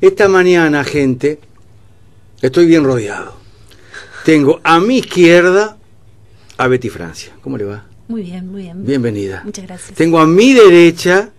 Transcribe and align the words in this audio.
Esta 0.00 0.28
mañana, 0.28 0.84
gente, 0.84 1.38
estoy 2.42 2.66
bien 2.66 2.84
rodeado. 2.84 3.34
Tengo 4.24 4.60
a 4.62 4.80
mi 4.80 4.98
izquierda 4.98 5.76
a 6.58 6.66
Betty 6.68 6.88
Francia. 6.88 7.32
¿Cómo 7.42 7.56
le 7.56 7.64
va? 7.64 7.86
Muy 8.08 8.22
bien, 8.22 8.48
muy 8.50 8.62
bien. 8.62 8.84
Bienvenida. 8.84 9.42
Muchas 9.44 9.66
gracias. 9.66 9.96
Tengo 9.96 10.18
a 10.18 10.26
mi 10.26 10.52
derecha 10.52 11.30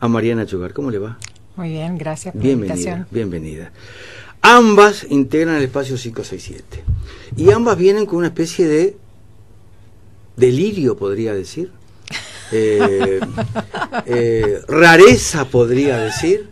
a 0.00 0.08
Mariana 0.08 0.46
Chogar. 0.46 0.72
¿Cómo 0.72 0.90
le 0.90 0.98
va? 0.98 1.18
Muy 1.56 1.70
bien, 1.70 1.98
gracias 1.98 2.32
por 2.32 2.42
Bienvenida, 2.42 2.74
la 2.74 2.80
invitación. 2.80 3.06
bienvenida. 3.10 3.72
Ambas 4.42 5.06
integran 5.10 5.56
el 5.56 5.64
espacio 5.64 5.96
567. 5.96 6.82
Y 7.36 7.50
ambas 7.50 7.76
vienen 7.76 8.06
con 8.06 8.18
una 8.18 8.28
especie 8.28 8.66
de 8.66 8.96
delirio, 10.36 10.96
podría 10.96 11.34
decir. 11.34 11.70
Eh, 12.52 13.20
eh, 14.06 14.58
rareza, 14.66 15.44
podría 15.44 15.98
decir. 15.98 16.48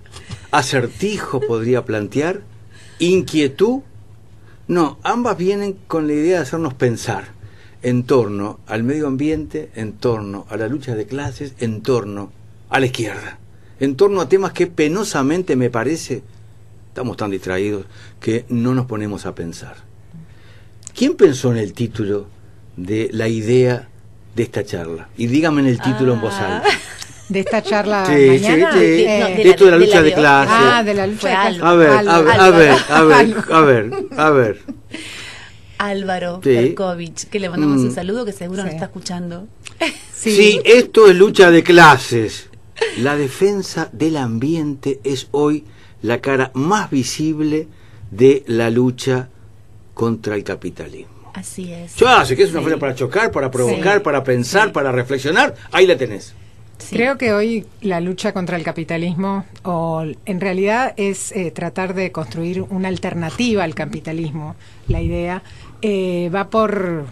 Acertijo, 0.51 1.41
podría 1.41 1.85
plantear. 1.85 2.41
Inquietud. 2.98 3.80
No, 4.66 4.98
ambas 5.02 5.37
vienen 5.37 5.77
con 5.87 6.07
la 6.07 6.12
idea 6.15 6.37
de 6.37 6.43
hacernos 6.43 6.74
pensar 6.74 7.29
en 7.83 8.02
torno 8.05 8.59
al 8.66 8.83
medio 8.83 9.07
ambiente, 9.07 9.71
en 9.74 9.93
torno 9.93 10.47
a 10.51 10.57
la 10.57 10.69
lucha 10.69 10.95
de 10.95 11.07
clases, 11.07 11.55
en 11.59 11.80
torno 11.83 12.33
a 12.71 12.80
la 12.80 12.87
izquierda, 12.87 13.38
en 13.80 13.95
torno 13.97 14.21
a 14.21 14.29
temas 14.29 14.52
que 14.52 14.66
penosamente 14.66 15.55
me 15.57 15.71
parece, 15.71 16.23
estamos 16.88 17.16
tan 17.16 17.30
distraídos, 17.30 17.87
que 18.21 18.45
no 18.49 18.74
nos 18.74 18.87
ponemos 18.87 19.27
a 19.27 19.35
pensar. 19.35 19.77
¿Quién 20.95 21.15
pensó 21.15 21.52
en 21.52 21.59
el 21.59 21.73
título 21.73 22.27
de 22.77 23.09
la 23.12 23.29
idea 23.29 23.88
de 24.35 24.43
esta 24.43 24.65
charla? 24.65 25.09
Y 25.16 25.29
dígame 25.29 25.60
en 25.60 25.69
el 25.69 25.80
título 25.80 26.15
en 26.15 26.21
voz 26.21 26.35
Ah. 26.35 26.57
alta. 26.57 26.69
De 27.28 27.41
esta 27.41 27.62
charla 27.62 28.06
Sí, 28.06 28.12
sí, 28.38 28.42
mañana. 28.45 28.73
sí. 28.73 28.78
eh, 28.78 29.18
no, 29.20 29.27
de, 29.28 29.34
de 29.37 29.45
la- 29.45 29.50
esto 29.50 29.64
de 29.66 29.70
la 29.70 29.78
de 29.78 29.84
lucha 29.84 29.96
la 29.96 30.02
de 30.02 30.09
de 30.09 30.14
hoy. 30.14 30.20
clases. 30.20 30.55
ah, 30.59 30.82
de 30.82 30.95
la 30.95 31.06
lucha 31.06 31.20
Fue 31.20 31.30
de. 31.30 31.37
A 31.37 31.74
ver, 31.74 31.91
a 31.91 31.98
Álvaro. 31.98 32.23
ver, 32.23 32.30
a 32.30 32.51
ver, 32.51 32.70
a 32.88 33.01
ver, 33.02 33.34
a 33.51 33.60
ver, 33.60 33.92
a 34.16 34.30
ver. 34.30 34.62
Álvaro 35.79 36.40
Sí. 36.43 36.51
Perkovich, 36.54 37.29
que 37.29 37.38
le 37.38 37.48
mandamos 37.51 37.79
Mm. 37.80 37.85
un 37.87 37.95
saludo 37.95 38.24
que 38.24 38.32
seguro 38.32 38.62
nos 38.62 38.70
Sí. 38.70 38.74
está 38.76 38.87
escuchando. 38.87 39.46
Sí. 40.12 40.30
Si 40.32 40.60
esto 40.65 41.07
es 41.09 41.15
lucha 41.16 41.51
de 41.52 41.62
clases, 41.62 42.48
la 42.98 43.16
defensa 43.16 43.88
del 43.92 44.16
ambiente 44.16 44.98
es 45.04 45.29
hoy 45.30 45.65
la 46.02 46.20
cara 46.20 46.51
más 46.54 46.90
visible 46.90 47.68
de 48.10 48.42
la 48.46 48.70
lucha 48.70 49.29
contra 49.95 50.35
el 50.35 50.42
capitalismo. 50.45 51.30
Así 51.35 51.73
es. 51.73 51.95
Ya, 51.96 52.24
sé 52.24 52.35
que 52.35 52.42
es 52.42 52.51
una 52.51 52.60
Sí. 52.60 52.65
fuerza 52.65 52.80
para 52.80 52.95
chocar, 52.96 53.30
para 53.30 53.51
provocar, 53.51 53.98
Sí. 53.98 54.02
para 54.02 54.24
pensar, 54.24 54.66
Sí. 54.68 54.73
para 54.73 54.90
reflexionar. 54.90 55.54
Ahí 55.70 55.87
la 55.87 55.96
tenés. 55.96 56.35
Creo 56.90 57.18
que 57.18 57.32
hoy 57.32 57.66
la 57.80 58.01
lucha 58.01 58.32
contra 58.32 58.57
el 58.57 58.62
capitalismo, 58.62 59.45
o 59.62 60.04
en 60.24 60.40
realidad 60.40 60.95
es 60.96 61.32
eh, 61.32 61.51
tratar 61.51 61.95
de 61.95 62.12
construir 62.12 62.62
una 62.62 62.88
alternativa 62.88 63.65
al 63.65 63.74
capitalismo, 63.74 64.56
la 64.87 65.03
idea, 65.03 65.43
eh, 65.82 66.31
va 66.34 66.48
por, 66.50 67.06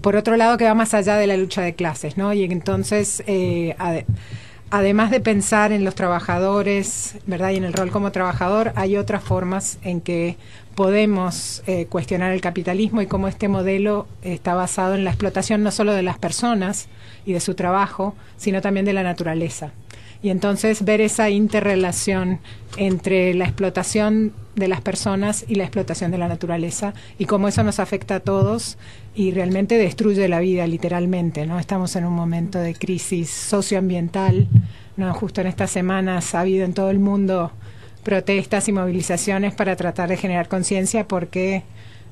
por 0.00 0.16
otro 0.16 0.36
lado 0.36 0.56
que 0.56 0.64
va 0.64 0.74
más 0.74 0.94
allá 0.94 1.16
de 1.16 1.26
la 1.26 1.36
lucha 1.36 1.62
de 1.62 1.74
clases, 1.74 2.16
¿no? 2.16 2.32
Y 2.32 2.44
entonces, 2.44 3.22
eh, 3.26 3.76
además 4.72 5.10
de 5.10 5.20
pensar 5.20 5.70
en 5.70 5.84
los 5.84 5.94
trabajadores, 5.94 7.16
¿verdad? 7.26 7.50
Y 7.50 7.56
en 7.56 7.64
el 7.64 7.74
rol 7.74 7.90
como 7.90 8.10
trabajador, 8.10 8.72
hay 8.74 8.96
otras 8.96 9.22
formas 9.22 9.78
en 9.82 10.00
que 10.00 10.38
podemos 10.74 11.62
eh, 11.66 11.84
cuestionar 11.90 12.32
el 12.32 12.40
capitalismo 12.40 13.02
y 13.02 13.06
cómo 13.06 13.28
este 13.28 13.48
modelo 13.48 14.06
está 14.22 14.54
basado 14.54 14.94
en 14.94 15.04
la 15.04 15.10
explotación 15.10 15.62
no 15.62 15.70
solo 15.70 15.92
de 15.92 16.02
las 16.02 16.18
personas 16.18 16.88
y 17.26 17.34
de 17.34 17.40
su 17.40 17.54
trabajo, 17.54 18.14
sino 18.38 18.62
también 18.62 18.86
de 18.86 18.94
la 18.94 19.02
naturaleza. 19.02 19.72
Y 20.22 20.30
entonces 20.30 20.86
ver 20.86 21.02
esa 21.02 21.28
interrelación 21.28 22.40
entre 22.78 23.34
la 23.34 23.44
explotación 23.44 24.32
de 24.54 24.68
las 24.68 24.80
personas 24.80 25.44
y 25.48 25.56
la 25.56 25.64
explotación 25.64 26.10
de 26.12 26.18
la 26.18 26.28
naturaleza 26.28 26.94
y 27.18 27.26
cómo 27.26 27.48
eso 27.48 27.62
nos 27.62 27.78
afecta 27.78 28.16
a 28.16 28.20
todos 28.20 28.78
y 29.14 29.30
realmente 29.30 29.76
destruye 29.76 30.26
la 30.28 30.40
vida 30.40 30.66
literalmente, 30.66 31.46
¿no? 31.46 31.58
Estamos 31.58 31.94
en 31.96 32.04
un 32.06 32.14
momento 32.14 32.58
de 32.58 32.74
crisis 32.74 33.28
socioambiental, 33.30 34.48
¿no? 34.96 35.12
Justo 35.14 35.40
en 35.40 35.46
estas 35.48 35.70
semanas 35.70 36.34
ha 36.34 36.40
habido 36.40 36.64
en 36.64 36.72
todo 36.72 36.90
el 36.90 36.98
mundo 36.98 37.52
protestas 38.02 38.68
y 38.68 38.72
movilizaciones 38.72 39.54
para 39.54 39.76
tratar 39.76 40.08
de 40.08 40.16
generar 40.16 40.48
conciencia 40.48 41.06
porque 41.06 41.62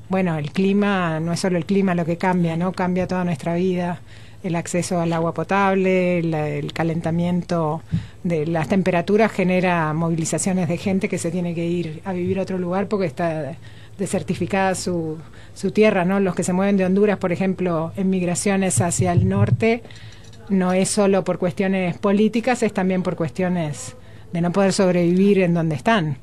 bueno, 0.09 0.37
el 0.37 0.51
clima 0.51 1.19
no 1.21 1.31
es 1.33 1.39
solo 1.39 1.57
el 1.57 1.65
clima 1.65 1.95
lo 1.95 2.05
que 2.05 2.17
cambia, 2.17 2.57
¿no? 2.57 2.73
Cambia 2.73 3.07
toda 3.07 3.23
nuestra 3.23 3.55
vida, 3.55 4.01
el 4.43 4.55
acceso 4.55 4.99
al 4.99 5.13
agua 5.13 5.33
potable, 5.33 6.21
la- 6.23 6.49
el 6.49 6.73
calentamiento 6.73 7.81
de 8.23 8.45
las 8.45 8.67
temperaturas 8.67 9.31
genera 9.31 9.93
movilizaciones 9.93 10.67
de 10.67 10.77
gente 10.77 11.07
que 11.09 11.17
se 11.17 11.31
tiene 11.31 11.55
que 11.55 11.65
ir 11.65 12.01
a 12.03 12.11
vivir 12.13 12.39
a 12.39 12.41
otro 12.41 12.57
lugar 12.57 12.87
porque 12.87 13.05
está 13.07 13.55
desertificada 14.01 14.75
su, 14.75 15.17
su 15.53 15.71
tierra, 15.71 16.03
¿no? 16.03 16.19
Los 16.19 16.35
que 16.35 16.43
se 16.43 16.51
mueven 16.51 16.75
de 16.75 16.85
Honduras, 16.85 17.19
por 17.19 17.31
ejemplo, 17.31 17.93
en 17.95 18.09
migraciones 18.09 18.81
hacia 18.81 19.13
el 19.13 19.29
norte, 19.29 19.83
no 20.49 20.73
es 20.73 20.89
solo 20.89 21.23
por 21.23 21.37
cuestiones 21.37 21.97
políticas, 21.97 22.63
es 22.63 22.73
también 22.73 23.03
por 23.03 23.15
cuestiones 23.15 23.95
de 24.33 24.41
no 24.41 24.51
poder 24.51 24.73
sobrevivir 24.73 25.39
en 25.39 25.53
donde 25.53 25.75
están. 25.75 26.17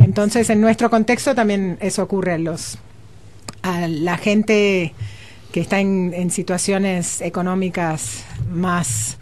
Entonces, 0.00 0.50
en 0.50 0.60
nuestro 0.60 0.90
contexto 0.90 1.34
también 1.34 1.78
eso 1.80 2.02
ocurre 2.02 2.32
a 2.32 2.38
los 2.38 2.78
la 3.88 4.18
gente 4.18 4.92
que 5.52 5.60
está 5.60 5.78
en, 5.78 6.12
en 6.14 6.30
situaciones 6.32 7.20
económicas 7.20 8.24
más 8.50 9.18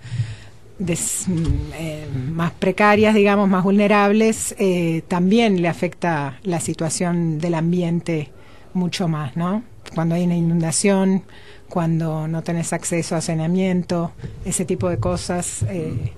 des- 0.80 1.26
eh, 1.74 2.06
más 2.32 2.52
precarias, 2.52 3.14
digamos, 3.14 3.48
más 3.48 3.62
vulnerables, 3.64 4.54
eh, 4.58 5.02
también 5.08 5.62
le 5.62 5.68
afecta 5.68 6.38
la 6.42 6.60
situación 6.60 7.38
del 7.38 7.54
ambiente 7.54 8.30
mucho 8.74 9.08
más, 9.08 9.36
¿no? 9.36 9.62
Cuando 9.94 10.14
hay 10.14 10.24
una 10.24 10.36
inundación, 10.36 11.22
cuando 11.69 12.28
no 12.28 12.42
tenés 12.42 12.72
acceso 12.72 13.14
a 13.16 13.20
saneamiento, 13.20 14.12
ese 14.44 14.64
tipo 14.64 14.88
de 14.88 14.98
cosas 14.98 15.62
eh, 15.69 16.12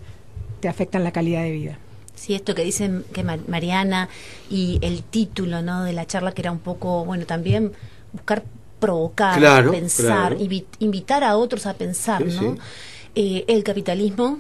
te 0.61 0.69
afectan 0.69 1.05
la 1.05 1.13
calidad 1.13 1.43
de 1.43 1.51
vida. 1.53 1.79
Sí, 2.15 2.35
esto 2.35 2.55
que 2.55 2.63
dicen 2.65 3.05
que 3.13 3.25
Ma- 3.25 3.39
Mariana 3.49 4.09
y 4.51 4.79
el 4.83 5.03
título 5.03 5.61
¿no? 5.63 5.83
de 5.83 5.93
la 5.93 6.07
charla 6.07 6.33
que 6.33 6.43
era 6.43 6.53
un 6.53 6.61
poco, 6.61 7.05
bueno, 7.05 7.27
también 7.27 7.73
buscar 8.13 8.45
provocar, 8.79 9.39
Claro, 9.39 9.73
pensar, 9.73 10.37
claro. 10.37 10.69
invitar 10.81 11.25
a 11.25 11.37
otros 11.37 11.67
a 11.67 11.75
pensar, 11.75 12.23
Sí, 12.25 12.31
¿no? 12.35 12.55
sí. 12.55 12.61
Eh, 13.15 13.45
el 13.49 13.63
capitalismo 13.65 14.39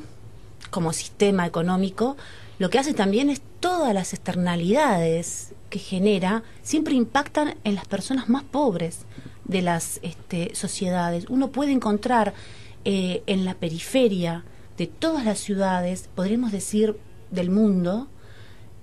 como 0.72 0.92
sistema 0.92 1.46
económico, 1.46 2.16
lo 2.58 2.70
que 2.70 2.80
hace 2.80 2.94
también 2.94 3.30
es 3.30 3.40
todas 3.60 3.94
las 3.94 4.12
externalidades 4.12 5.54
que 5.70 5.78
genera, 5.78 6.42
siempre 6.62 6.94
impactan 6.94 7.54
en 7.62 7.76
las 7.76 7.86
personas 7.86 8.28
más 8.28 8.42
pobres 8.42 9.04
de 9.44 9.62
las 9.62 10.00
este, 10.02 10.54
sociedades. 10.54 11.26
Uno 11.28 11.52
puede 11.52 11.72
encontrar 11.72 12.34
eh, 12.84 13.22
en 13.26 13.44
la 13.44 13.54
periferia 13.54 14.44
de 14.78 14.86
todas 14.86 15.24
las 15.24 15.38
ciudades, 15.38 16.08
podríamos 16.14 16.50
decir 16.50 16.96
del 17.30 17.50
mundo, 17.50 18.08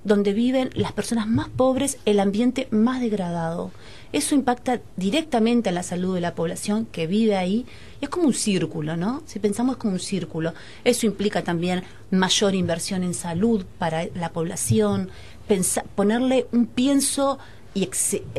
donde 0.04 0.34
viven 0.34 0.70
las 0.74 0.94
personas 0.94 1.28
más 1.28 1.50
pobres, 1.50 1.98
el 2.06 2.20
ambiente 2.20 2.68
más 2.72 3.02
degradado. 3.02 3.72
Eso 4.12 4.34
impacta 4.36 4.82
directamente 4.98 5.70
en 5.70 5.76
la 5.76 5.84
salud 5.84 6.16
de 6.16 6.22
la 6.22 6.34
población 6.36 6.88
que 6.92 7.06
vive 7.08 7.38
ahí. 7.38 7.66
Y 8.02 8.06
es 8.06 8.10
como 8.10 8.26
un 8.28 8.34
círculo, 8.34 8.98
¿no? 8.98 9.22
Si 9.26 9.40
pensamos 9.40 9.78
como 9.78 9.94
un 9.94 10.00
círculo. 10.00 10.54
Eso 10.84 11.06
implica 11.06 11.44
también 11.44 11.84
mayor 12.10 12.56
inversión 12.56 13.04
en 13.04 13.14
salud 13.14 13.66
para 13.78 14.06
la 14.16 14.30
población, 14.30 15.10
pensa- 15.48 15.84
ponerle 15.96 16.48
un 16.52 16.66
pienso 16.66 17.38
y 17.76 17.88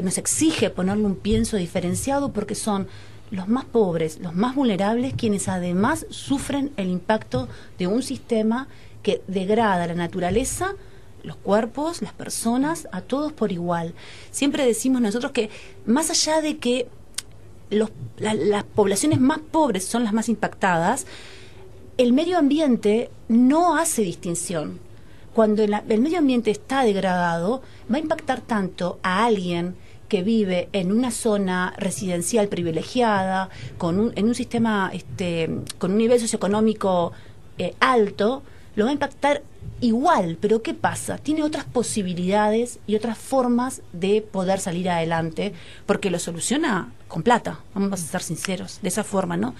nos 0.02 0.18
exige 0.18 0.70
ponerle 0.70 1.04
un 1.04 1.14
pienso 1.14 1.56
diferenciado 1.56 2.32
porque 2.32 2.56
son 2.56 2.88
los 3.30 3.46
más 3.46 3.64
pobres, 3.64 4.18
los 4.20 4.34
más 4.34 4.56
vulnerables, 4.56 5.14
quienes 5.14 5.46
además 5.46 6.04
sufren 6.10 6.72
el 6.76 6.88
impacto 6.88 7.48
de 7.78 7.86
un 7.86 8.02
sistema 8.02 8.66
que 9.04 9.22
degrada 9.28 9.86
la 9.86 9.94
naturaleza, 9.94 10.74
los 11.22 11.36
cuerpos, 11.36 12.02
las 12.02 12.12
personas, 12.12 12.88
a 12.92 13.00
todos 13.00 13.32
por 13.32 13.52
igual. 13.52 13.94
Siempre 14.30 14.64
decimos 14.66 15.00
nosotros 15.00 15.32
que 15.32 15.50
más 15.86 16.10
allá 16.10 16.40
de 16.40 16.58
que 16.58 16.88
los- 17.70 17.90
la- 18.18 18.34
las 18.34 18.64
poblaciones 18.64 19.20
más 19.20 19.38
pobres 19.38 19.84
son 19.84 20.04
las 20.04 20.12
más 20.12 20.28
impactadas, 20.28 21.06
el 21.98 22.12
medio 22.12 22.38
ambiente 22.38 23.10
no 23.28 23.76
hace 23.76 24.02
distinción. 24.02 24.78
Cuando 25.34 25.62
el 25.62 26.00
medio 26.00 26.18
ambiente 26.18 26.50
está 26.50 26.82
degradado, 26.82 27.62
va 27.90 27.96
a 27.96 28.00
impactar 28.00 28.40
tanto 28.40 28.98
a 29.02 29.24
alguien 29.24 29.76
que 30.08 30.24
vive 30.24 30.68
en 30.72 30.90
una 30.90 31.12
zona 31.12 31.72
residencial 31.76 32.48
privilegiada, 32.48 33.48
con 33.78 34.00
un, 34.00 34.12
en 34.16 34.26
un 34.26 34.34
sistema, 34.34 34.90
este, 34.92 35.48
con 35.78 35.92
un 35.92 35.98
nivel 35.98 36.18
socioeconómico 36.18 37.12
eh, 37.58 37.74
alto, 37.78 38.42
lo 38.74 38.84
va 38.86 38.90
a 38.90 38.94
impactar 38.94 39.42
igual, 39.80 40.36
pero 40.40 40.62
¿qué 40.62 40.74
pasa? 40.74 41.18
Tiene 41.18 41.42
otras 41.42 41.64
posibilidades 41.64 42.78
y 42.86 42.96
otras 42.96 43.18
formas 43.18 43.82
de 43.92 44.22
poder 44.22 44.60
salir 44.60 44.90
adelante, 44.90 45.52
porque 45.86 46.10
lo 46.10 46.18
soluciona 46.18 46.92
con 47.08 47.22
plata, 47.22 47.58
vamos 47.74 47.92
a 47.92 47.96
ser 47.96 48.22
sinceros, 48.22 48.78
de 48.82 48.88
esa 48.88 49.02
forma, 49.02 49.36
¿no? 49.36 49.54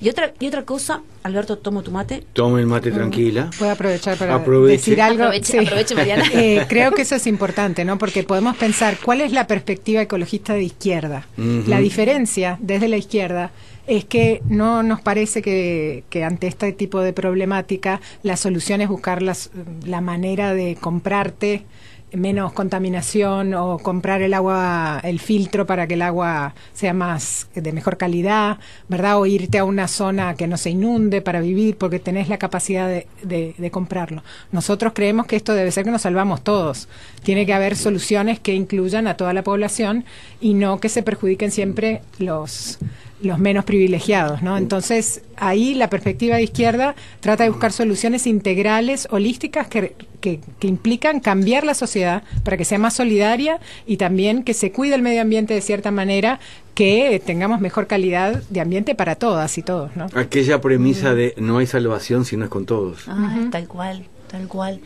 Y 0.00 0.08
otra, 0.08 0.34
y 0.38 0.46
otra 0.46 0.64
cosa, 0.64 1.02
Alberto, 1.24 1.58
tomo 1.58 1.82
tu 1.82 1.90
mate. 1.90 2.24
Tome 2.32 2.60
el 2.60 2.66
mate 2.66 2.92
tranquila. 2.92 3.50
Puedo 3.58 3.72
aprovechar 3.72 4.16
para 4.16 4.38
decir 4.38 5.02
algo. 5.02 5.24
Aproveche, 5.24 5.58
aproveche 5.58 5.94
Mariana. 5.94 6.24
Eh, 6.32 6.64
creo 6.68 6.92
que 6.92 7.02
eso 7.02 7.16
es 7.16 7.26
importante, 7.26 7.84
¿no? 7.84 7.98
Porque 7.98 8.22
podemos 8.22 8.56
pensar 8.56 8.96
cuál 9.04 9.20
es 9.20 9.32
la 9.32 9.46
perspectiva 9.46 10.00
ecologista 10.00 10.54
de 10.54 10.62
izquierda. 10.62 11.26
La 11.36 11.78
diferencia 11.78 12.56
desde 12.60 12.88
la 12.88 12.96
izquierda 12.96 13.50
es 13.86 14.04
que 14.04 14.42
no 14.48 14.82
nos 14.82 15.00
parece 15.00 15.42
que, 15.42 16.04
que, 16.08 16.24
ante 16.24 16.46
este 16.46 16.72
tipo 16.72 17.00
de 17.00 17.12
problemática 17.12 18.00
la 18.22 18.36
solución 18.36 18.80
es 18.80 18.88
buscar 18.88 19.22
las, 19.22 19.41
la 19.84 20.00
manera 20.00 20.54
de 20.54 20.76
comprarte 20.76 21.64
menos 22.12 22.52
contaminación 22.52 23.54
o 23.54 23.78
comprar 23.78 24.22
el 24.22 24.34
agua, 24.34 25.00
el 25.02 25.18
filtro 25.18 25.66
para 25.66 25.86
que 25.86 25.94
el 25.94 26.02
agua 26.02 26.54
sea 26.74 26.92
más 26.92 27.48
de 27.54 27.72
mejor 27.72 27.96
calidad, 27.96 28.58
¿verdad? 28.88 29.18
O 29.18 29.26
irte 29.26 29.58
a 29.58 29.64
una 29.64 29.88
zona 29.88 30.34
que 30.34 30.46
no 30.46 30.56
se 30.56 30.70
inunde 30.70 31.22
para 31.22 31.40
vivir 31.40 31.76
porque 31.76 31.98
tenés 31.98 32.28
la 32.28 32.38
capacidad 32.38 32.88
de, 33.22 33.70
comprarlo. 33.70 34.22
Nosotros 34.50 34.92
creemos 34.94 35.26
que 35.26 35.36
esto 35.36 35.54
debe 35.54 35.70
ser 35.70 35.84
que 35.84 35.90
nos 35.90 36.02
salvamos 36.02 36.42
todos. 36.42 36.88
Tiene 37.22 37.46
que 37.46 37.54
haber 37.54 37.76
soluciones 37.76 38.38
que 38.38 38.54
incluyan 38.54 39.06
a 39.06 39.16
toda 39.16 39.32
la 39.32 39.42
población 39.42 40.04
y 40.40 40.54
no 40.54 40.80
que 40.80 40.88
se 40.88 41.02
perjudiquen 41.02 41.50
siempre 41.50 42.02
los 42.18 42.78
los 43.22 43.38
menos 43.38 43.64
privilegiados, 43.64 44.42
¿no? 44.42 44.58
Entonces, 44.58 45.22
ahí 45.36 45.74
la 45.74 45.88
perspectiva 45.88 46.36
de 46.36 46.42
izquierda 46.42 46.94
trata 47.20 47.44
de 47.44 47.50
buscar 47.50 47.72
soluciones 47.72 48.26
integrales, 48.26 49.08
holísticas, 49.10 49.68
que, 49.68 49.94
que, 50.20 50.40
que, 50.58 50.66
implican 50.66 51.20
cambiar 51.20 51.64
la 51.64 51.74
sociedad 51.74 52.22
para 52.44 52.56
que 52.56 52.64
sea 52.64 52.78
más 52.78 52.94
solidaria 52.94 53.60
y 53.86 53.96
también 53.96 54.42
que 54.42 54.54
se 54.54 54.72
cuide 54.72 54.94
el 54.96 55.02
medio 55.02 55.22
ambiente 55.22 55.54
de 55.54 55.60
cierta 55.60 55.90
manera, 55.90 56.40
que 56.74 57.22
tengamos 57.24 57.60
mejor 57.60 57.86
calidad 57.86 58.42
de 58.48 58.60
ambiente 58.60 58.94
para 58.94 59.14
todas 59.14 59.56
y 59.58 59.62
todos, 59.62 59.94
¿no? 59.96 60.06
Aquella 60.14 60.60
premisa 60.60 61.14
de 61.14 61.34
no 61.38 61.58
hay 61.58 61.66
salvación 61.66 62.24
si 62.24 62.36
no 62.36 62.44
es 62.44 62.50
con 62.50 62.66
todos. 62.66 63.04
Ah, 63.06 63.14
uh 63.14 63.40
-huh. 63.46 63.50
Tal 63.50 63.68
cual, 63.68 64.04
tal 64.30 64.48
cual. 64.48 64.80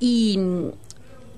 Y 0.00 0.38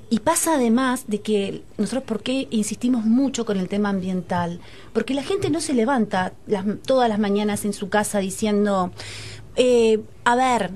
y 0.08 0.20
pasa 0.20 0.54
además 0.54 1.04
de 1.08 1.20
que 1.20 1.62
nosotros, 1.78 2.04
¿por 2.04 2.22
qué 2.22 2.46
insistimos 2.50 3.04
mucho 3.04 3.44
con 3.44 3.58
el 3.58 3.68
tema 3.68 3.88
ambiental? 3.88 4.60
Porque 4.92 5.14
la 5.14 5.22
gente 5.22 5.50
no 5.50 5.60
se 5.60 5.74
levanta 5.74 6.32
las, 6.46 6.64
todas 6.86 7.08
las 7.08 7.18
mañanas 7.18 7.64
en 7.64 7.72
su 7.72 7.88
casa 7.88 8.20
diciendo, 8.20 8.92
eh, 9.56 10.00
a 10.24 10.36
ver, 10.36 10.70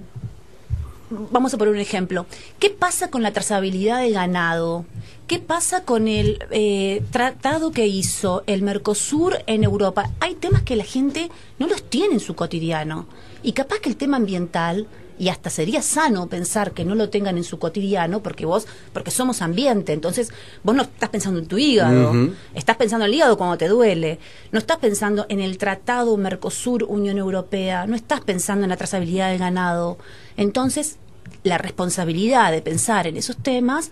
vamos 1.10 1.54
a 1.54 1.58
poner 1.58 1.74
un 1.74 1.80
ejemplo, 1.80 2.26
¿qué 2.58 2.70
pasa 2.70 3.10
con 3.10 3.22
la 3.22 3.32
trazabilidad 3.32 4.00
de 4.00 4.10
ganado? 4.10 4.84
¿Qué 5.28 5.38
pasa 5.38 5.84
con 5.84 6.08
el 6.08 6.42
eh, 6.50 7.04
tratado 7.12 7.70
que 7.70 7.86
hizo 7.86 8.42
el 8.46 8.62
Mercosur 8.62 9.38
en 9.46 9.62
Europa? 9.62 10.10
Hay 10.18 10.34
temas 10.34 10.62
que 10.62 10.74
la 10.74 10.82
gente 10.82 11.30
no 11.60 11.68
los 11.68 11.84
tiene 11.84 12.14
en 12.14 12.20
su 12.20 12.34
cotidiano. 12.34 13.06
Y 13.44 13.52
capaz 13.52 13.78
que 13.78 13.88
el 13.88 13.96
tema 13.96 14.16
ambiental 14.16 14.88
y 15.20 15.28
hasta 15.28 15.50
sería 15.50 15.82
sano 15.82 16.28
pensar 16.28 16.72
que 16.72 16.82
no 16.82 16.94
lo 16.94 17.10
tengan 17.10 17.36
en 17.36 17.44
su 17.44 17.58
cotidiano 17.58 18.22
porque 18.22 18.46
vos 18.46 18.66
porque 18.94 19.10
somos 19.10 19.42
ambiente 19.42 19.92
entonces 19.92 20.32
vos 20.62 20.74
no 20.74 20.82
estás 20.82 21.10
pensando 21.10 21.38
en 21.38 21.46
tu 21.46 21.58
hígado 21.58 22.10
uh 22.10 22.14
-huh. 22.14 22.34
estás 22.54 22.78
pensando 22.78 23.04
en 23.04 23.10
el 23.10 23.16
hígado 23.16 23.36
cuando 23.36 23.58
te 23.58 23.68
duele 23.68 24.18
no 24.50 24.58
estás 24.58 24.78
pensando 24.78 25.26
en 25.28 25.40
el 25.40 25.58
tratado 25.58 26.16
Mercosur 26.16 26.84
Unión 26.84 27.18
Europea 27.18 27.86
no 27.86 27.96
estás 27.96 28.22
pensando 28.22 28.64
en 28.64 28.70
la 28.70 28.78
trazabilidad 28.78 29.28
del 29.28 29.38
ganado 29.38 29.98
entonces 30.38 30.96
la 31.44 31.58
responsabilidad 31.58 32.50
de 32.50 32.62
pensar 32.62 33.06
en 33.06 33.18
esos 33.18 33.36
temas 33.36 33.90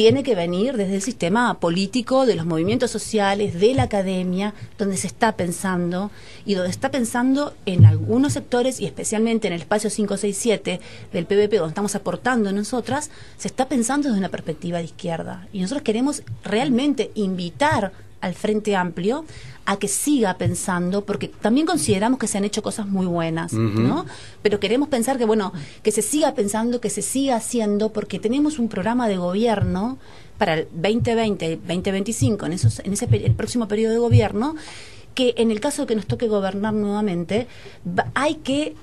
tiene 0.00 0.22
que 0.22 0.34
venir 0.34 0.78
desde 0.78 0.94
el 0.94 1.02
sistema 1.02 1.60
político, 1.60 2.24
de 2.24 2.34
los 2.34 2.46
movimientos 2.46 2.90
sociales, 2.90 3.60
de 3.60 3.74
la 3.74 3.82
academia, 3.82 4.54
donde 4.78 4.96
se 4.96 5.06
está 5.06 5.36
pensando 5.36 6.10
y 6.46 6.54
donde 6.54 6.70
está 6.70 6.90
pensando 6.90 7.52
en 7.66 7.84
algunos 7.84 8.32
sectores 8.32 8.80
y 8.80 8.86
especialmente 8.86 9.48
en 9.48 9.52
el 9.52 9.60
espacio 9.60 9.90
567 9.90 10.80
del 11.12 11.26
PVP, 11.26 11.58
donde 11.58 11.72
estamos 11.72 11.94
aportando 11.96 12.50
nosotras, 12.50 13.10
se 13.36 13.48
está 13.48 13.68
pensando 13.68 14.08
desde 14.08 14.20
una 14.20 14.30
perspectiva 14.30 14.78
de 14.78 14.84
izquierda. 14.84 15.46
Y 15.52 15.60
nosotros 15.60 15.82
queremos 15.82 16.22
realmente 16.44 17.10
invitar 17.14 17.92
al 18.20 18.34
Frente 18.34 18.76
Amplio 18.76 19.24
a 19.66 19.78
que 19.78 19.88
siga 19.88 20.34
pensando, 20.34 21.04
porque 21.04 21.28
también 21.28 21.66
consideramos 21.66 22.18
que 22.18 22.26
se 22.26 22.38
han 22.38 22.44
hecho 22.44 22.62
cosas 22.62 22.86
muy 22.86 23.06
buenas, 23.06 23.52
uh 23.52 23.56
-huh. 23.56 23.74
¿no? 23.74 24.06
Pero 24.42 24.58
queremos 24.58 24.88
pensar 24.88 25.16
que, 25.18 25.24
bueno, 25.24 25.52
que 25.82 25.92
se 25.92 26.02
siga 26.02 26.34
pensando, 26.34 26.80
que 26.80 26.90
se 26.90 27.02
siga 27.02 27.36
haciendo, 27.36 27.90
porque 27.90 28.18
tenemos 28.18 28.58
un 28.58 28.68
programa 28.68 29.06
de 29.08 29.16
gobierno 29.16 29.98
para 30.38 30.54
el 30.54 30.68
2020-2025, 30.72 32.46
en, 32.46 32.52
esos, 32.52 32.80
en 32.80 32.92
ese 32.94 33.06
el 33.12 33.34
próximo 33.34 33.68
periodo 33.68 33.92
de 33.92 33.98
gobierno, 34.00 34.56
que 35.14 35.34
en 35.36 35.50
el 35.50 35.60
caso 35.60 35.82
de 35.82 35.88
que 35.88 35.96
nos 35.96 36.06
toque 36.06 36.26
gobernar 36.28 36.72
nuevamente, 36.72 37.46
hay 38.14 38.36
que 38.36 38.74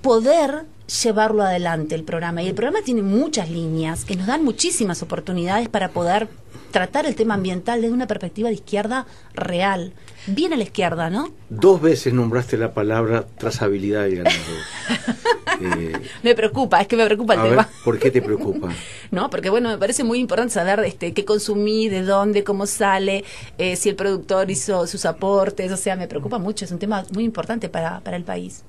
poder 0.00 0.64
llevarlo 1.02 1.42
adelante 1.42 1.94
el 1.94 2.04
programa. 2.04 2.42
Y 2.42 2.48
el 2.48 2.54
programa 2.54 2.82
tiene 2.84 3.02
muchas 3.02 3.50
líneas 3.50 4.04
que 4.04 4.16
nos 4.16 4.26
dan 4.26 4.44
muchísimas 4.44 5.02
oportunidades 5.02 5.68
para 5.68 5.90
poder 5.90 6.28
tratar 6.70 7.06
el 7.06 7.14
tema 7.14 7.34
ambiental 7.34 7.80
desde 7.82 7.94
una 7.94 8.08
perspectiva 8.08 8.48
de 8.48 8.56
izquierda 8.56 9.06
real. 9.34 9.92
Bien 10.26 10.52
a 10.52 10.56
la 10.56 10.64
izquierda, 10.64 11.08
¿no? 11.08 11.30
Dos 11.48 11.80
veces 11.80 12.12
nombraste 12.12 12.56
la 12.56 12.74
palabra 12.74 13.26
trazabilidad 13.38 14.02
del 14.02 14.16
ganado. 14.16 14.36
eh, 15.60 15.92
me 16.22 16.34
preocupa, 16.34 16.80
es 16.80 16.88
que 16.88 16.96
me 16.96 17.04
preocupa 17.06 17.34
el 17.34 17.40
a 17.40 17.42
tema. 17.44 17.56
Ver, 17.56 17.66
¿Por 17.84 17.98
qué 17.98 18.10
te 18.10 18.20
preocupa? 18.20 18.70
no, 19.12 19.30
porque 19.30 19.50
bueno, 19.50 19.68
me 19.68 19.78
parece 19.78 20.02
muy 20.02 20.18
importante 20.18 20.54
saber 20.54 20.80
este, 20.80 21.12
qué 21.12 21.24
consumí, 21.24 21.88
de 21.88 22.02
dónde, 22.02 22.42
cómo 22.42 22.66
sale, 22.66 23.24
eh, 23.56 23.76
si 23.76 23.90
el 23.90 23.94
productor 23.94 24.50
hizo 24.50 24.86
sus 24.88 25.04
aportes, 25.04 25.70
o 25.70 25.76
sea, 25.76 25.94
me 25.94 26.08
preocupa 26.08 26.38
mucho, 26.38 26.64
es 26.64 26.72
un 26.72 26.80
tema 26.80 27.04
muy 27.12 27.22
importante 27.22 27.68
para, 27.68 28.00
para 28.00 28.16
el 28.16 28.24
país. 28.24 28.64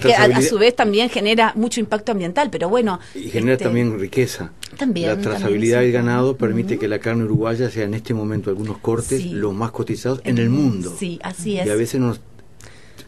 Que 0.00 0.14
a, 0.14 0.24
a, 0.24 0.42
su 0.42 0.58
vez 0.58 0.74
también 0.76 1.08
genera 1.08 1.52
mucho 1.56 1.80
impacto 1.80 2.12
ambiental, 2.12 2.48
pero 2.50 2.68
bueno. 2.68 3.00
Y 3.14 3.30
genera 3.30 3.54
este, 3.54 3.64
también 3.64 3.98
riqueza. 3.98 4.52
También. 4.76 5.08
La 5.08 5.18
trazabilidad 5.18 5.78
también, 5.78 5.92
del 5.92 6.02
ganado 6.02 6.36
permite 6.36 6.74
uh 6.74 6.76
-huh. 6.76 6.80
que 6.80 6.88
la 6.88 6.98
carne 6.98 7.24
uruguaya 7.24 7.70
sea 7.70 7.84
en 7.84 7.94
este 7.94 8.14
momento 8.14 8.50
algunos 8.50 8.78
cortes 8.78 9.22
sí. 9.22 9.30
los 9.30 9.54
más 9.54 9.70
cotizados 9.70 10.20
en 10.24 10.38
el 10.38 10.48
mundo. 10.48 10.94
Sí, 10.98 11.18
así 11.22 11.58
es. 11.58 11.66
Y 11.66 11.70
a 11.70 11.74
veces 11.74 12.00
nos, 12.00 12.20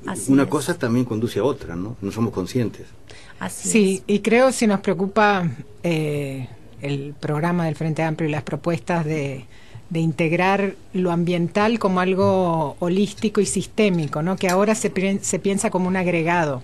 así 0.06 0.30
una 0.32 0.44
es. 0.44 0.48
cosa 0.48 0.74
también 0.78 1.04
conduce 1.04 1.38
a 1.38 1.44
otra, 1.44 1.76
¿no? 1.76 1.96
No 2.00 2.10
somos 2.12 2.32
conscientes. 2.32 2.86
Así 3.38 3.68
sí, 3.68 3.94
es. 3.96 4.14
y 4.14 4.20
creo 4.20 4.52
si 4.52 4.66
nos 4.66 4.80
preocupa 4.80 5.48
eh, 5.82 6.48
el 6.80 7.14
programa 7.18 7.66
del 7.66 7.74
Frente 7.74 8.02
Amplio 8.02 8.28
y 8.28 8.32
las 8.32 8.42
propuestas 8.42 9.04
de 9.04 9.46
de 9.90 10.00
integrar 10.00 10.74
lo 10.92 11.12
ambiental 11.12 11.78
como 11.78 12.00
algo 12.00 12.76
holístico 12.80 13.40
y 13.40 13.46
sistémico, 13.46 14.22
¿no? 14.22 14.36
que 14.36 14.48
ahora 14.48 14.74
se, 14.74 14.90
se 15.20 15.38
piensa 15.38 15.70
como 15.70 15.88
un 15.88 15.96
agregado. 15.96 16.62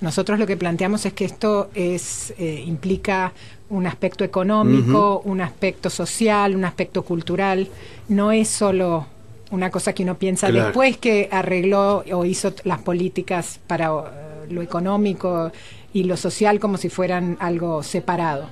Nosotros 0.00 0.38
lo 0.38 0.46
que 0.46 0.56
planteamos 0.56 1.04
es 1.06 1.12
que 1.12 1.24
esto 1.24 1.70
es, 1.74 2.32
eh, 2.38 2.62
implica 2.66 3.32
un 3.68 3.86
aspecto 3.86 4.24
económico, 4.24 5.16
uh 5.16 5.22
-huh. 5.22 5.32
un 5.32 5.40
aspecto 5.40 5.90
social, 5.90 6.54
un 6.54 6.64
aspecto 6.64 7.02
cultural, 7.02 7.68
no 8.08 8.30
es 8.30 8.48
solo 8.48 9.06
una 9.50 9.70
cosa 9.70 9.92
que 9.92 10.02
uno 10.02 10.16
piensa 10.16 10.48
claro. 10.48 10.66
después 10.66 10.98
que 10.98 11.28
arregló 11.32 12.04
o 12.12 12.24
hizo 12.24 12.52
las 12.64 12.80
políticas 12.80 13.60
para 13.66 13.92
uh, 13.92 14.04
lo 14.50 14.62
económico 14.62 15.50
y 15.92 16.04
lo 16.04 16.16
social 16.16 16.60
como 16.60 16.76
si 16.76 16.88
fueran 16.88 17.36
algo 17.40 17.82
separado. 17.82 18.48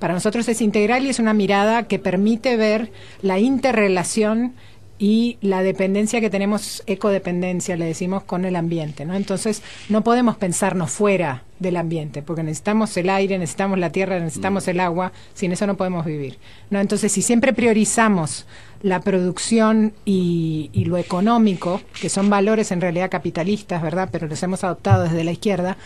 Para 0.00 0.14
nosotros 0.14 0.48
es 0.48 0.60
integral 0.60 1.06
y 1.06 1.10
es 1.10 1.20
una 1.20 1.34
mirada 1.34 1.84
que 1.84 2.00
permite 2.00 2.56
ver 2.56 2.90
la 3.22 3.38
interrelación 3.38 4.54
y 5.00 5.38
la 5.40 5.62
dependencia 5.62 6.20
que 6.20 6.28
tenemos, 6.28 6.82
ecodependencia, 6.86 7.74
le 7.74 7.86
decimos, 7.86 8.22
con 8.22 8.44
el 8.44 8.54
ambiente. 8.54 9.06
¿no? 9.06 9.14
Entonces, 9.14 9.62
no 9.88 10.04
podemos 10.04 10.36
pensarnos 10.36 10.90
fuera 10.90 11.44
del 11.58 11.76
ambiente, 11.76 12.20
porque 12.20 12.42
necesitamos 12.42 12.94
el 12.98 13.08
aire, 13.08 13.38
necesitamos 13.38 13.78
la 13.78 13.92
tierra, 13.92 14.20
necesitamos 14.20 14.68
el 14.68 14.78
agua, 14.78 15.12
sin 15.32 15.52
eso 15.52 15.66
no 15.66 15.78
podemos 15.78 16.04
vivir. 16.04 16.38
¿no? 16.68 16.80
Entonces, 16.80 17.12
si 17.12 17.22
siempre 17.22 17.54
priorizamos 17.54 18.46
la 18.82 19.00
producción 19.00 19.94
y, 20.04 20.68
y, 20.74 20.84
lo 20.84 20.98
económico, 20.98 21.80
que 21.98 22.10
son 22.10 22.28
valores 22.28 22.70
en 22.70 22.82
realidad 22.82 23.10
capitalistas, 23.10 23.82
¿verdad? 23.82 24.10
Pero 24.12 24.26
los 24.26 24.42
hemos 24.42 24.64
adoptado 24.64 25.04
desde 25.04 25.24
la 25.24 25.32
izquierda. 25.32 25.78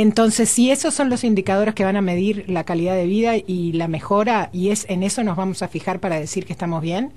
Entonces, 0.00 0.48
si 0.48 0.70
esos 0.70 0.94
son 0.94 1.10
los 1.10 1.24
indicadores 1.24 1.74
que 1.74 1.82
van 1.82 1.96
a 1.96 2.00
medir 2.00 2.44
la 2.46 2.62
calidad 2.62 2.94
de 2.94 3.04
vida 3.04 3.34
y 3.34 3.72
la 3.72 3.88
mejora, 3.88 4.48
y 4.52 4.68
es 4.68 4.86
en 4.88 5.02
eso 5.02 5.24
nos 5.24 5.36
vamos 5.36 5.60
a 5.62 5.66
fijar 5.66 5.98
para 5.98 6.20
decir 6.20 6.46
que 6.46 6.52
estamos 6.52 6.82
bien, 6.82 7.10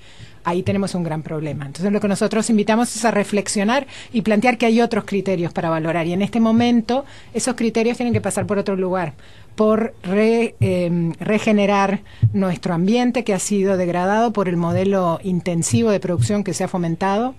ahí 0.46 0.64
tenemos 0.64 0.96
un 0.96 1.04
gran 1.04 1.22
problema. 1.22 1.68
Entonces, 1.68 1.92
lo 1.92 2.00
que 2.00 2.08
nosotros 2.08 2.50
invitamos 2.50 2.96
es 2.96 3.06
a 3.06 3.12
reflexionar 3.12 3.86
y 4.12 4.24
plantear 4.24 4.58
que 4.58 4.66
hay 4.66 4.82
otros 4.82 5.04
criterios 5.04 5.54
para 5.54 5.70
valorar. 5.70 6.08
Y 6.08 6.14
en 6.14 6.24
este 6.24 6.40
momento, 6.40 7.06
esos 7.36 7.54
criterios 7.54 7.98
tienen 7.98 8.14
que 8.14 8.22
pasar 8.22 8.48
por 8.48 8.58
otro 8.58 8.76
lugar 8.76 9.14
por 9.54 9.94
eh, 10.08 11.14
regenerar 11.20 12.00
nuestro 12.34 12.74
ambiente 12.74 13.24
que 13.24 13.36
ha 13.36 13.40
sido 13.40 13.78
degradado 13.78 14.34
por 14.34 14.50
el 14.50 14.58
modelo 14.58 15.20
intensivo 15.22 15.92
de 15.92 16.00
producción 16.00 16.44
que 16.44 16.56
se 16.56 16.64
ha 16.64 16.68
fomentado 16.68 17.36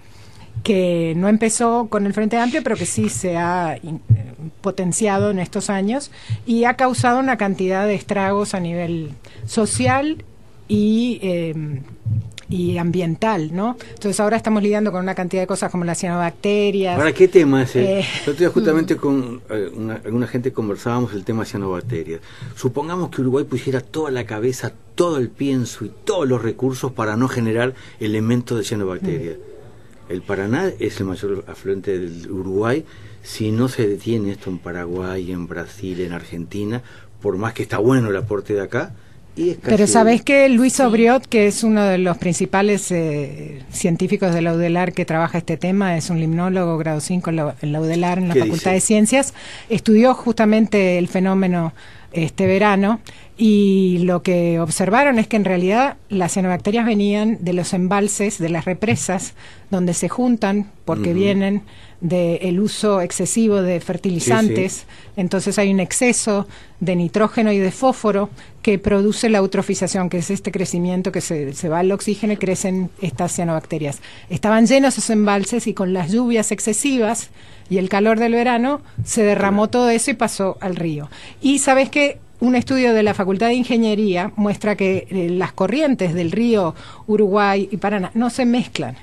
que 0.63 1.15
no 1.17 1.29
empezó 1.29 1.89
con 1.89 2.07
el 2.07 2.15
Frente 2.15 2.37
Amplio, 2.39 2.63
pero 2.63 2.77
que 2.77 2.87
sí 2.87 3.09
se 3.09 3.37
ha 3.37 3.79
potenciado 4.61 5.31
en 5.31 5.39
estos 5.39 5.71
años 5.71 6.11
y 6.47 6.65
ha 6.65 6.75
causado 6.75 7.19
una 7.19 7.37
cantidad 7.37 7.87
de 7.87 7.95
estragos 7.95 8.55
a 8.55 8.61
nivel 8.61 9.11
social 9.47 10.25
y 10.69 11.19
eh, 11.23 11.81
y 12.53 12.77
ambiental, 12.79 13.55
¿no? 13.55 13.77
Entonces 13.81 14.21
ahora 14.21 14.37
estamos 14.37 14.63
lidiando 14.63 14.93
con 14.93 15.01
una 15.01 15.15
cantidad 15.15 15.43
de 15.43 15.47
cosas 15.47 15.71
como 15.71 15.85
las 15.85 15.99
cianobacterias. 15.99 16.99
¿Para 16.99 17.13
qué 17.13 17.27
tema 17.27 17.63
es? 17.63 17.75
Eh, 17.77 18.01
eh 18.01 18.47
justamente 18.53 18.97
con 18.99 19.41
eh, 19.49 19.71
una, 19.75 19.95
alguna 20.05 20.27
gente 20.27 20.53
conversábamos 20.53 21.15
el 21.15 21.25
tema 21.25 21.45
cianobacterias. 21.45 22.21
Supongamos 22.55 23.11
que 23.11 23.23
Uruguay 23.23 23.45
pusiera 23.45 23.81
toda 23.81 24.11
la 24.11 24.25
cabeza, 24.25 24.73
todo 24.95 25.17
el 25.17 25.31
pienso 25.31 25.85
y 25.87 25.93
todos 26.05 26.29
los 26.29 26.43
recursos 26.43 26.93
para 26.93 27.17
no 27.17 27.29
generar 27.29 27.75
elementos 28.01 28.59
de 28.59 28.65
cianobacterias. 28.65 29.37
Mm. 29.39 29.52
El 30.09 30.23
Paraná 30.23 30.71
es 30.79 31.01
el 31.01 31.07
mayor 31.07 31.45
afluente 31.47 31.99
del 31.99 32.31
Uruguay. 32.31 32.85
Si 33.23 33.53
no 33.53 33.69
se 33.69 33.87
detiene 33.87 34.33
esto 34.33 34.51
en 34.51 34.59
Paraguay, 34.59 35.31
en 35.31 35.47
Brasil, 35.47 36.01
en 36.01 36.13
Argentina, 36.13 36.83
por 37.21 37.37
más 37.37 37.55
que 37.55 37.63
está 37.63 37.79
bueno 37.79 38.11
el 38.11 38.17
aporte 38.17 38.55
de 38.55 38.63
acá, 38.63 38.93
pero 39.63 39.87
sabes 39.87 40.23
que 40.23 40.49
Luis 40.51 40.79
Obriot, 40.81 41.27
que 41.27 41.47
es 41.47 41.65
uno 41.65 41.85
de 41.85 41.97
los 41.97 42.19
principales 42.19 42.91
eh, 42.91 43.63
científicos 43.71 44.35
de 44.35 44.43
la 44.43 44.53
UDELAR 44.53 44.93
que 44.93 45.07
trabaja 45.07 45.39
este 45.39 45.57
tema, 45.57 45.97
es 45.97 46.11
un 46.11 46.21
limnólogo 46.21 46.77
grado 46.77 47.01
5 47.01 47.31
en 47.31 47.37
la, 47.37 47.81
UDELAR, 47.81 48.19
en 48.19 48.29
la 48.29 48.35
Facultad 48.35 48.73
de 48.73 48.81
Ciencias, 48.81 49.33
estudió 49.71 50.13
justamente 50.13 50.99
el 50.99 51.09
fenómeno 51.09 51.73
este 52.13 52.47
verano 52.47 53.01
y 53.37 53.99
lo 54.05 54.23
que 54.23 54.61
observaron 54.61 55.19
es 55.19 55.27
que 55.27 55.37
en 55.37 55.45
realidad 55.45 55.97
las 56.09 56.33
cianobacterias 56.33 56.87
venían 56.87 57.39
de 57.41 57.55
los 57.55 57.73
embalses, 57.73 58.39
de 58.39 58.51
las 58.51 58.67
represas, 58.67 59.35
donde 59.71 59.95
se 59.95 60.09
juntan 60.09 60.71
porque 60.85 61.15
vienen 61.15 61.63
del 62.01 62.61
uso 62.61 63.01
excesivo 63.01 63.63
de 63.63 63.81
fertilizantes, 63.81 64.87
entonces 65.17 65.59
hay 65.59 65.73
un 65.73 65.81
exceso 65.81 66.49
de 66.81 66.97
nitrógeno 66.97 67.53
y 67.53 67.59
de 67.59 67.71
fósforo 67.71 68.29
que 68.61 68.79
produce 68.79 69.29
la 69.29 69.39
eutrofización, 69.39 70.11
que 70.11 70.19
es 70.19 70.31
este 70.31 70.51
crecimiento 70.51 71.13
que 71.13 71.21
se, 71.21 71.53
se 71.53 71.69
va 71.69 71.79
al 71.79 71.93
oxígeno 71.93 72.33
y 72.33 72.37
crecen 72.37 72.91
estas 73.01 73.35
cianobacterias. 73.35 74.01
Estaban 74.31 74.67
llenos 74.67 74.99
esos 74.99 75.11
embalses 75.11 75.67
y 75.69 75.75
con 75.75 75.93
las 75.93 76.11
lluvias 76.11 76.51
excesivas 76.51 77.31
y 77.73 77.79
el 77.79 77.89
calor 77.89 78.19
del 78.19 78.33
verano 78.33 78.83
se 79.03 79.23
derramó 79.23 79.71
todo 79.71 79.89
eso 79.89 80.11
y 80.11 80.15
pasó 80.15 80.59
al 80.61 80.77
río. 80.77 81.09
Y 81.41 81.59
sabes 81.59 81.89
que 81.89 82.19
un 82.39 82.55
estudio 82.55 82.93
de 82.93 83.03
la 83.03 83.15
Facultad 83.15 83.47
de 83.47 83.55
Ingeniería 83.55 84.31
muestra 84.37 84.77
que 84.77 85.07
eh, 85.09 85.31
las 85.31 85.53
corrientes 85.53 86.13
del 86.13 86.33
río 86.33 86.75
Uruguay 87.07 87.71
y 87.73 87.79
Paraná 87.79 88.11
no 88.13 88.29
se 88.29 88.45
mezclan. 88.45 88.97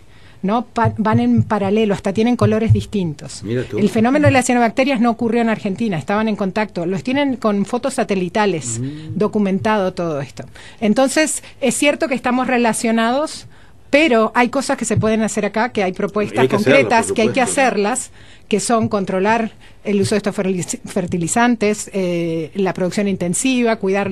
¿no? 0.43 0.67
van 0.73 1.19
en 1.19 1.43
paralelo, 1.43 1.93
hasta 1.95 2.13
tienen 2.13 2.37
colores 2.37 2.71
distintos. 2.71 3.43
El 3.43 3.89
fenómeno 3.89 4.27
de 4.27 4.31
las 4.31 4.45
cianobacterias 4.45 5.01
no 5.01 5.09
ocurrió 5.09 5.41
en 5.41 5.49
Argentina, 5.49 5.97
estaban 5.97 6.29
en 6.29 6.37
contacto, 6.37 6.85
los 6.85 7.03
tienen 7.03 7.35
con 7.35 7.65
fotos 7.65 7.95
satelitales, 7.95 8.79
mm. 8.79 9.17
documentado 9.17 9.93
todo 9.93 10.21
esto. 10.21 10.45
Entonces, 10.79 11.43
es 11.59 11.75
cierto 11.75 12.07
que 12.07 12.15
estamos 12.15 12.47
relacionados, 12.47 13.47
pero 13.89 14.31
hay 14.35 14.49
cosas 14.49 14.77
que 14.77 14.85
se 14.85 14.97
pueden 14.97 15.21
hacer 15.21 15.45
acá, 15.45 15.69
que 15.69 15.83
hay 15.83 15.93
propuestas 15.93 16.47
concretas, 16.47 17.11
que 17.11 17.23
hay 17.23 17.29
que 17.29 17.41
hacerlas 17.41 18.11
que 18.49 18.59
son 18.59 18.89
controlar 18.89 19.51
el 19.83 20.01
uso 20.01 20.15
de 20.15 20.17
estos 20.17 20.35
fertilizantes, 20.35 21.89
eh, 21.93 22.51
la 22.55 22.73
producción 22.73 23.07
intensiva, 23.07 23.77
cuidar 23.77 24.11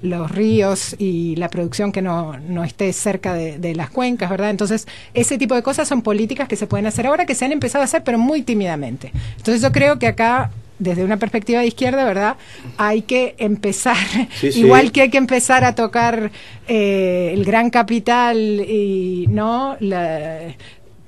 los 0.00 0.30
ríos 0.30 0.94
y 0.98 1.36
la 1.36 1.48
producción 1.48 1.92
que 1.92 2.00
no, 2.00 2.38
no 2.38 2.64
esté 2.64 2.92
cerca 2.92 3.34
de, 3.34 3.74
las 3.74 3.90
cuencas, 3.90 4.30
¿verdad? 4.30 4.50
Entonces, 4.50 4.86
ese 5.12 5.36
tipo 5.36 5.56
de 5.56 5.62
cosas 5.62 5.88
son 5.88 6.02
políticas 6.02 6.48
que 6.48 6.56
se 6.56 6.66
pueden 6.66 6.86
hacer 6.86 7.06
ahora, 7.06 7.26
que 7.26 7.34
se 7.34 7.44
han 7.44 7.52
empezado 7.52 7.82
a 7.82 7.84
hacer, 7.84 8.04
pero 8.04 8.18
muy 8.18 8.42
tímidamente. 8.42 9.10
Entonces, 9.36 9.60
yo 9.60 9.72
creo 9.72 9.98
que 9.98 10.06
acá 10.06 10.50
desde 10.78 11.04
una 11.04 11.18
perspectiva 11.18 11.60
de 11.60 11.66
izquierda, 11.66 12.04
¿verdad? 12.04 12.36
Hay 12.76 13.02
que 13.02 13.34
empezar, 13.38 13.96
igual 14.42 14.92
que 14.92 15.02
hay 15.02 15.10
que 15.10 15.18
empezar 15.18 15.64
a 15.64 15.74
tocar 15.74 16.30
eh, 16.68 17.30
el 17.32 17.44
gran 17.44 17.70
capital 17.70 18.38
y 18.38 19.26
no 19.28 19.76
la, 19.80 20.54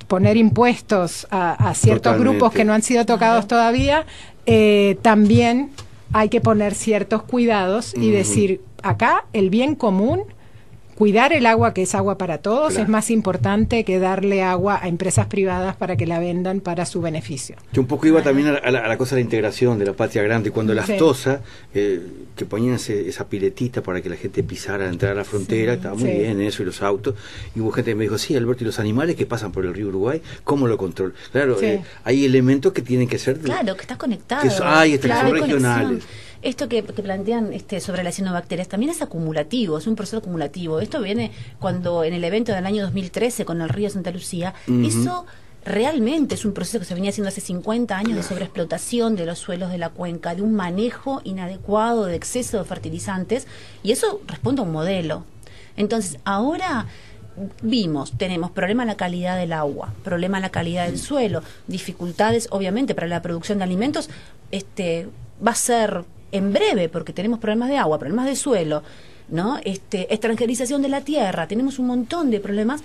poner 0.09 0.37
impuestos 0.37 1.27
a, 1.31 1.75
ciertos 1.75 2.19
grupos 2.19 2.53
que 2.53 2.65
no 2.65 2.73
han 2.73 2.83
sido 2.83 3.05
tocados 3.07 3.49
todavía, 3.49 4.07
eh, 4.47 4.97
también 5.03 5.71
hay 6.13 6.29
que 6.29 6.41
poner 6.41 6.75
ciertos 6.75 7.23
cuidados 7.25 7.95
y 7.97 8.11
decir, 8.11 8.61
acá 8.83 9.25
el 9.33 9.51
bien 9.51 9.75
común 9.75 10.23
cuidar 10.97 11.33
el 11.35 11.47
agua, 11.47 11.75
que 11.75 11.83
es 11.83 11.95
agua 11.95 12.19
para 12.19 12.39
todos, 12.39 12.77
es 12.77 12.89
más 12.89 13.11
importante 13.11 13.85
que 13.85 13.99
darle 13.99 14.43
agua 14.43 14.81
a 14.83 14.89
empresas 14.89 15.27
privadas 15.27 15.77
para 15.77 15.97
que 15.97 16.07
la 16.07 16.19
vendan 16.19 16.61
para 16.61 16.87
su 16.87 17.03
beneficio. 17.03 17.57
Yo 17.73 17.83
un 17.83 17.87
poco 17.87 18.07
iba 18.07 18.23
también 18.23 18.49
a 18.49 18.71
la, 18.71 18.99
cosa 18.99 19.15
de 19.15 19.21
la 19.21 19.25
integración 19.25 19.79
de 19.79 19.85
la 19.85 19.93
patria 19.93 20.23
grande, 20.23 20.51
cuando 20.51 20.73
las 20.75 20.97
tosas, 20.97 21.41
eh, 21.75 22.01
que 22.35 22.47
ponían 22.47 22.75
esa 22.77 23.29
piletita 23.29 23.83
para 23.83 24.01
que 24.01 24.09
la 24.09 24.17
gente 24.17 24.43
pisara, 24.43 24.89
entrar 24.89 25.13
a 25.13 25.17
la 25.17 25.25
frontera, 25.25 25.75
estaba 25.75 25.95
muy 25.95 26.11
bien 26.11 26.41
eso, 26.41 26.63
y 26.63 26.67
los 26.67 26.83
autos, 26.83 27.15
y 27.55 27.61
hubo 27.61 27.71
gente 27.73 27.91
que 27.91 27.95
me 27.95 28.05
dijo, 28.05 28.17
sí, 28.17 28.35
Alberto, 28.35 28.65
¿y 28.65 28.67
los 28.67 28.79
animales 28.79 29.17
que 29.17 29.27
pasan 29.27 29.53
por 29.53 29.67
el 29.67 29.75
río 29.75 29.89
Uruguay, 29.89 30.23
cómo 30.45 30.67
lo 30.67 30.79
controlan? 30.79 31.15
Claro, 31.31 31.61
eh, 31.61 31.83
hay 32.05 32.25
elementos 32.25 32.73
que 32.73 32.81
tienen 32.81 33.07
que 33.07 33.19
ser... 33.19 33.39
claro, 33.41 33.75
que 33.75 33.83
estás 33.83 33.99
conectado. 33.99 34.49
hay, 34.65 34.99
que 34.99 35.09
son 35.09 35.31
regionales 35.31 36.05
esto 36.47 36.69
que, 36.69 36.81
plantean 36.83 37.53
este, 37.53 37.81
sobre 37.81 38.05
las 38.05 38.15
cianobacterias 38.15 38.69
también 38.69 38.91
es 38.91 39.03
acumulativo, 39.03 39.79
es 39.79 39.87
un 39.89 39.97
proceso 39.97 40.19
acumulativo. 40.19 40.79
Esto 40.79 41.03
viene 41.03 41.33
cuando 41.59 42.05
en 42.05 42.15
el 42.15 42.23
evento 42.23 42.53
del 42.53 42.65
año 42.65 42.85
2013 42.85 43.45
con 43.45 43.61
el 43.61 43.69
río 43.69 43.91
Santa 43.91 44.13
Lucía, 44.13 44.55
eso 44.85 45.27
realmente 45.65 46.37
es 46.37 46.45
un 46.45 46.53
proceso 46.53 46.79
que 46.79 46.85
se 46.85 46.95
venía 46.95 47.11
haciendo 47.11 47.29
hace 47.29 47.41
50 47.41 47.99
años 47.99 48.15
de 48.15 48.23
sobreexplotación 48.23 49.17
de 49.17 49.27
los 49.27 49.41
suelos 49.41 49.73
de 49.73 49.79
la 49.79 49.89
cuenca, 49.89 50.37
de 50.37 50.43
un 50.43 50.55
manejo 50.55 51.21
inadecuado, 51.25 52.05
de 52.05 52.15
exceso 52.15 52.59
de 52.59 52.65
fertilizantes, 52.65 53.49
y 53.83 53.91
eso 53.91 54.21
responde 54.29 54.61
a 54.61 54.65
un 54.65 54.71
modelo. 54.71 55.25
Entonces, 55.77 56.21
ahora 56.25 56.87
vimos, 57.61 58.17
tenemos 58.17 58.53
problema 58.53 58.85
en 58.85 58.89
la 58.89 58.97
calidad 58.97 59.37
del 59.37 59.53
agua, 59.53 59.93
problema 60.05 60.39
en 60.39 60.43
la 60.43 60.51
calidad 60.51 60.87
del 60.87 60.99
suelo, 60.99 61.43
dificultades 61.67 62.47
obviamente 62.53 62.95
para 62.95 63.09
la 63.09 63.21
producción 63.21 63.59
de 63.59 63.65
alimentos, 63.65 64.09
este 64.53 65.09
va 65.45 65.51
a 65.51 65.57
ser 65.57 66.05
en 66.37 66.53
breve, 66.53 66.89
porque 66.89 67.13
tenemos 67.13 67.39
problemas 67.39 67.69
de 67.69 67.79
agua, 67.79 67.99
problemas 67.99 68.27
de 68.27 68.37
suelo, 68.37 68.83
¿no? 69.29 69.59
Este, 69.65 70.13
extranjerización 70.13 70.83
de 70.83 70.89
la 70.89 71.03
tierra, 71.03 71.49
tenemos 71.49 71.79
un 71.79 71.87
montón 71.87 72.31
de 72.31 72.41
problemas, 72.41 72.83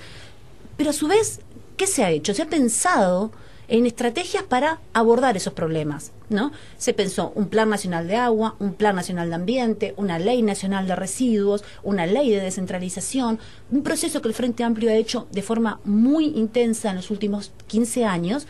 pero 0.77 0.89
a 0.89 0.93
su 0.93 1.07
vez, 1.07 1.41
¿qué 1.77 1.87
se 1.87 2.03
ha 2.03 2.09
hecho? 2.09 2.33
Se 2.33 2.41
ha 2.41 2.49
pensado 2.49 3.31
en 3.71 3.85
estrategias 3.85 4.43
para 4.43 4.79
abordar 4.93 5.37
esos 5.37 5.53
problemas, 5.53 6.11
¿no? 6.29 6.51
Se 6.77 6.93
pensó 6.93 7.31
un 7.35 7.47
plan 7.47 7.69
nacional 7.69 8.05
de 8.05 8.17
agua, 8.17 8.55
un 8.59 8.73
plan 8.73 8.97
nacional 8.97 9.29
de 9.29 9.35
ambiente, 9.35 9.93
una 9.95 10.19
ley 10.19 10.41
nacional 10.41 10.87
de 10.87 10.95
residuos, 10.95 11.63
una 11.81 12.05
ley 12.05 12.31
de 12.31 12.41
descentralización, 12.41 13.39
un 13.71 13.81
proceso 13.81 14.21
que 14.21 14.27
el 14.27 14.33
Frente 14.33 14.65
Amplio 14.65 14.89
ha 14.89 14.95
hecho 14.95 15.27
de 15.31 15.41
forma 15.41 15.79
muy 15.85 16.25
intensa 16.25 16.89
en 16.89 16.97
los 16.97 17.11
últimos 17.11 17.53
15 17.67 18.03
años, 18.03 18.45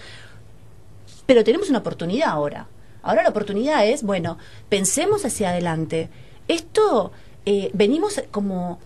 pero 1.27 1.43
tenemos 1.43 1.70
una 1.70 1.79
oportunidad 1.79 2.29
ahora. 2.29 2.67
Ahora 3.03 3.24
la 3.24 3.29
oportunidad 3.29 3.86
es, 3.86 4.03
bueno, 4.03 4.38
pensemos 4.70 5.25
hacia 5.25 5.50
adelante. 5.50 6.10
Esto, 6.48 7.12
eh, 7.46 7.72
venimos 7.74 8.22
como, 8.31 8.79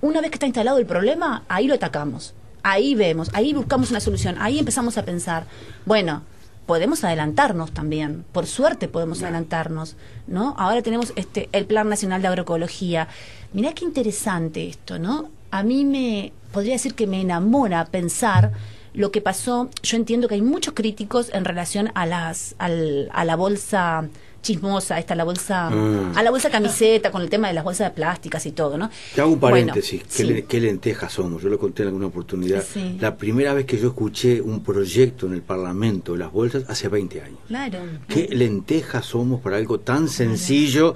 una 0.00 0.20
vez 0.20 0.30
que 0.30 0.36
está 0.36 0.46
instalado 0.46 0.78
el 0.78 0.86
problema, 0.86 1.44
ahí 1.48 1.66
lo 1.66 1.74
atacamos. 1.74 2.34
Ahí 2.62 2.94
vemos, 2.94 3.30
ahí 3.34 3.52
buscamos 3.52 3.90
una 3.90 4.00
solución, 4.00 4.36
ahí 4.38 4.58
empezamos 4.58 4.96
a 4.96 5.04
pensar, 5.04 5.44
bueno, 5.84 6.22
podemos 6.66 7.04
adelantarnos 7.04 7.72
también, 7.72 8.24
por 8.32 8.46
suerte 8.46 8.88
podemos 8.88 9.22
adelantarnos, 9.22 9.96
¿no? 10.26 10.54
Ahora 10.58 10.80
tenemos 10.82 11.12
este 11.16 11.48
el 11.52 11.66
Plan 11.66 11.88
Nacional 11.88 12.22
de 12.22 12.28
Agroecología. 12.28 13.08
Mirá 13.52 13.72
qué 13.74 13.84
interesante 13.84 14.66
esto, 14.68 14.98
¿no? 14.98 15.28
A 15.50 15.62
mí 15.62 15.84
me 15.84 16.32
podría 16.52 16.72
decir 16.72 16.94
que 16.94 17.06
me 17.06 17.20
enamora 17.20 17.84
pensar 17.84 18.52
lo 18.94 19.10
que 19.10 19.20
pasó, 19.20 19.68
yo 19.82 19.96
entiendo 19.96 20.28
que 20.28 20.36
hay 20.36 20.42
muchos 20.42 20.74
críticos 20.74 21.30
en 21.32 21.44
relación 21.44 21.90
a 21.94 22.06
las 22.06 22.54
al, 22.58 23.10
a 23.12 23.24
la 23.24 23.36
bolsa 23.36 24.08
chismosa, 24.44 24.98
esta 24.98 25.16
la 25.16 25.24
bolsa, 25.24 25.68
ah. 25.72 26.12
a 26.14 26.22
la 26.22 26.30
bolsa 26.30 26.50
camiseta 26.50 27.10
con 27.10 27.22
el 27.22 27.30
tema 27.30 27.48
de 27.48 27.54
las 27.54 27.64
bolsas 27.64 27.88
de 27.88 27.94
plásticas 27.94 28.46
y 28.46 28.52
todo, 28.52 28.78
¿no? 28.78 28.90
Te 29.14 29.20
hago 29.20 29.32
un 29.32 29.40
paréntesis, 29.40 30.02
¿Qué, 30.48 30.60
lentejas 30.60 31.14
somos? 31.14 31.42
Yo 31.42 31.48
lo 31.48 31.58
conté 31.58 31.82
en 31.82 31.88
alguna 31.88 32.06
oportunidad. 32.06 32.62
La 33.00 33.16
primera 33.16 33.54
vez 33.54 33.64
que 33.64 33.78
yo 33.78 33.88
escuché 33.88 34.40
un 34.40 34.62
proyecto 34.62 35.26
en 35.26 35.32
el 35.32 35.42
Parlamento 35.42 36.12
de 36.12 36.18
las 36.18 36.30
bolsas 36.30 36.64
hace 36.68 36.88
20 36.88 37.22
años. 37.22 37.38
Claro. 37.48 37.78
¿Qué 38.06 38.28
lentejas 38.30 39.06
somos 39.06 39.40
para 39.40 39.56
algo 39.56 39.80
tan 39.80 40.08
sencillo 40.08 40.94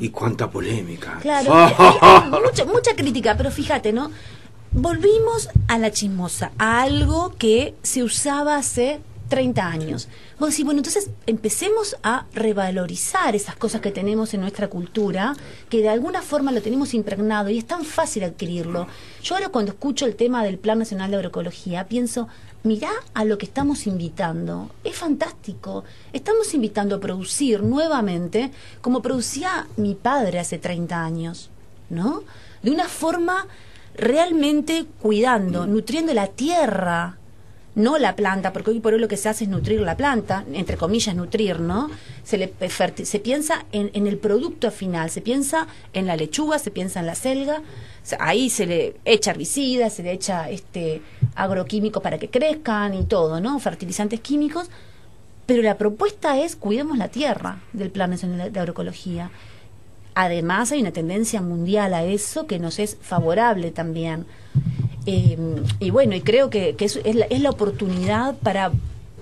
y 0.00 0.10
cuánta 0.10 0.50
polémica? 0.50 1.18
Claro, 1.22 1.54
mucha, 2.44 2.64
mucha 2.64 2.94
crítica, 2.96 3.36
pero 3.36 3.50
fíjate, 3.50 3.92
¿no? 3.92 4.10
Volvimos 4.72 5.48
a 5.66 5.78
la 5.78 5.90
chismosa, 5.90 6.52
a 6.58 6.82
algo 6.82 7.34
que 7.38 7.74
se 7.82 8.02
usaba 8.02 8.56
hace 8.56 9.00
30 9.28 9.66
años. 9.66 10.08
Vos 10.38 10.50
decís, 10.50 10.64
bueno, 10.64 10.80
entonces 10.80 11.10
empecemos 11.26 11.96
a 12.02 12.26
revalorizar 12.34 13.34
esas 13.34 13.56
cosas 13.56 13.80
que 13.80 13.90
tenemos 13.90 14.34
en 14.34 14.42
nuestra 14.42 14.68
cultura, 14.68 15.34
que 15.70 15.80
de 15.80 15.88
alguna 15.88 16.20
forma 16.20 16.52
lo 16.52 16.60
tenemos 16.60 16.92
impregnado 16.92 17.48
y 17.48 17.58
es 17.58 17.66
tan 17.66 17.84
fácil 17.84 18.24
adquirirlo. 18.24 18.86
Yo 19.22 19.36
ahora 19.36 19.48
cuando 19.48 19.72
escucho 19.72 20.04
el 20.04 20.16
tema 20.16 20.44
del 20.44 20.58
Plan 20.58 20.78
Nacional 20.78 21.10
de 21.10 21.16
Agroecología, 21.16 21.88
pienso, 21.88 22.28
mirá 22.62 22.90
a 23.14 23.24
lo 23.24 23.38
que 23.38 23.46
estamos 23.46 23.86
invitando. 23.86 24.70
Es 24.84 24.96
fantástico. 24.96 25.84
Estamos 26.12 26.52
invitando 26.52 26.96
a 26.96 27.00
producir 27.00 27.62
nuevamente 27.62 28.50
como 28.82 29.00
producía 29.00 29.66
mi 29.76 29.94
padre 29.94 30.40
hace 30.40 30.58
30 30.58 31.02
años, 31.02 31.50
¿no? 31.88 32.22
De 32.62 32.70
una 32.70 32.88
forma 32.88 33.46
realmente 33.98 34.86
cuidando, 35.02 35.66
nutriendo 35.66 36.14
la 36.14 36.28
tierra, 36.28 37.18
no 37.74 37.98
la 37.98 38.16
planta, 38.16 38.52
porque 38.52 38.70
hoy 38.70 38.80
por 38.80 38.94
hoy 38.94 39.00
lo 39.00 39.08
que 39.08 39.16
se 39.16 39.28
hace 39.28 39.44
es 39.44 39.50
nutrir 39.50 39.80
la 39.80 39.96
planta, 39.96 40.44
entre 40.52 40.76
comillas 40.76 41.14
nutrir, 41.14 41.60
¿no? 41.60 41.90
Se, 42.24 42.38
le, 42.38 42.52
se 43.04 43.20
piensa 43.20 43.66
en, 43.70 43.90
en, 43.92 44.06
el 44.06 44.18
producto 44.18 44.70
final, 44.70 45.10
se 45.10 45.20
piensa 45.20 45.68
en 45.92 46.06
la 46.06 46.16
lechuga, 46.16 46.58
se 46.58 46.70
piensa 46.70 47.00
en 47.00 47.06
la 47.06 47.14
selga, 47.14 47.62
ahí 48.18 48.50
se 48.50 48.66
le 48.66 48.96
echa 49.04 49.30
herbicida, 49.30 49.90
se 49.90 50.02
le 50.02 50.12
echa 50.12 50.50
este 50.50 51.02
agroquímico 51.36 52.00
para 52.00 52.18
que 52.18 52.30
crezcan 52.30 52.94
y 52.94 53.04
todo, 53.04 53.40
¿no? 53.40 53.58
Fertilizantes 53.60 54.20
químicos, 54.20 54.70
pero 55.46 55.62
la 55.62 55.78
propuesta 55.78 56.38
es 56.40 56.56
cuidemos 56.56 56.98
la 56.98 57.08
tierra 57.08 57.60
del 57.72 57.90
Plan 57.90 58.10
Nacional 58.10 58.52
de 58.52 58.60
Agroecología. 58.60 59.30
Además 60.20 60.72
hay 60.72 60.80
una 60.80 60.90
tendencia 60.90 61.40
mundial 61.40 61.94
a 61.94 62.02
eso 62.02 62.48
que 62.48 62.58
nos 62.58 62.80
es 62.80 62.96
favorable 63.00 63.70
también. 63.70 64.26
Eh, 65.06 65.38
y 65.78 65.90
bueno, 65.90 66.16
y 66.16 66.22
creo 66.22 66.50
que, 66.50 66.74
que 66.74 66.86
es, 66.86 66.96
es, 67.04 67.14
la, 67.14 67.26
es, 67.26 67.40
la, 67.40 67.50
oportunidad 67.50 68.34
para 68.38 68.72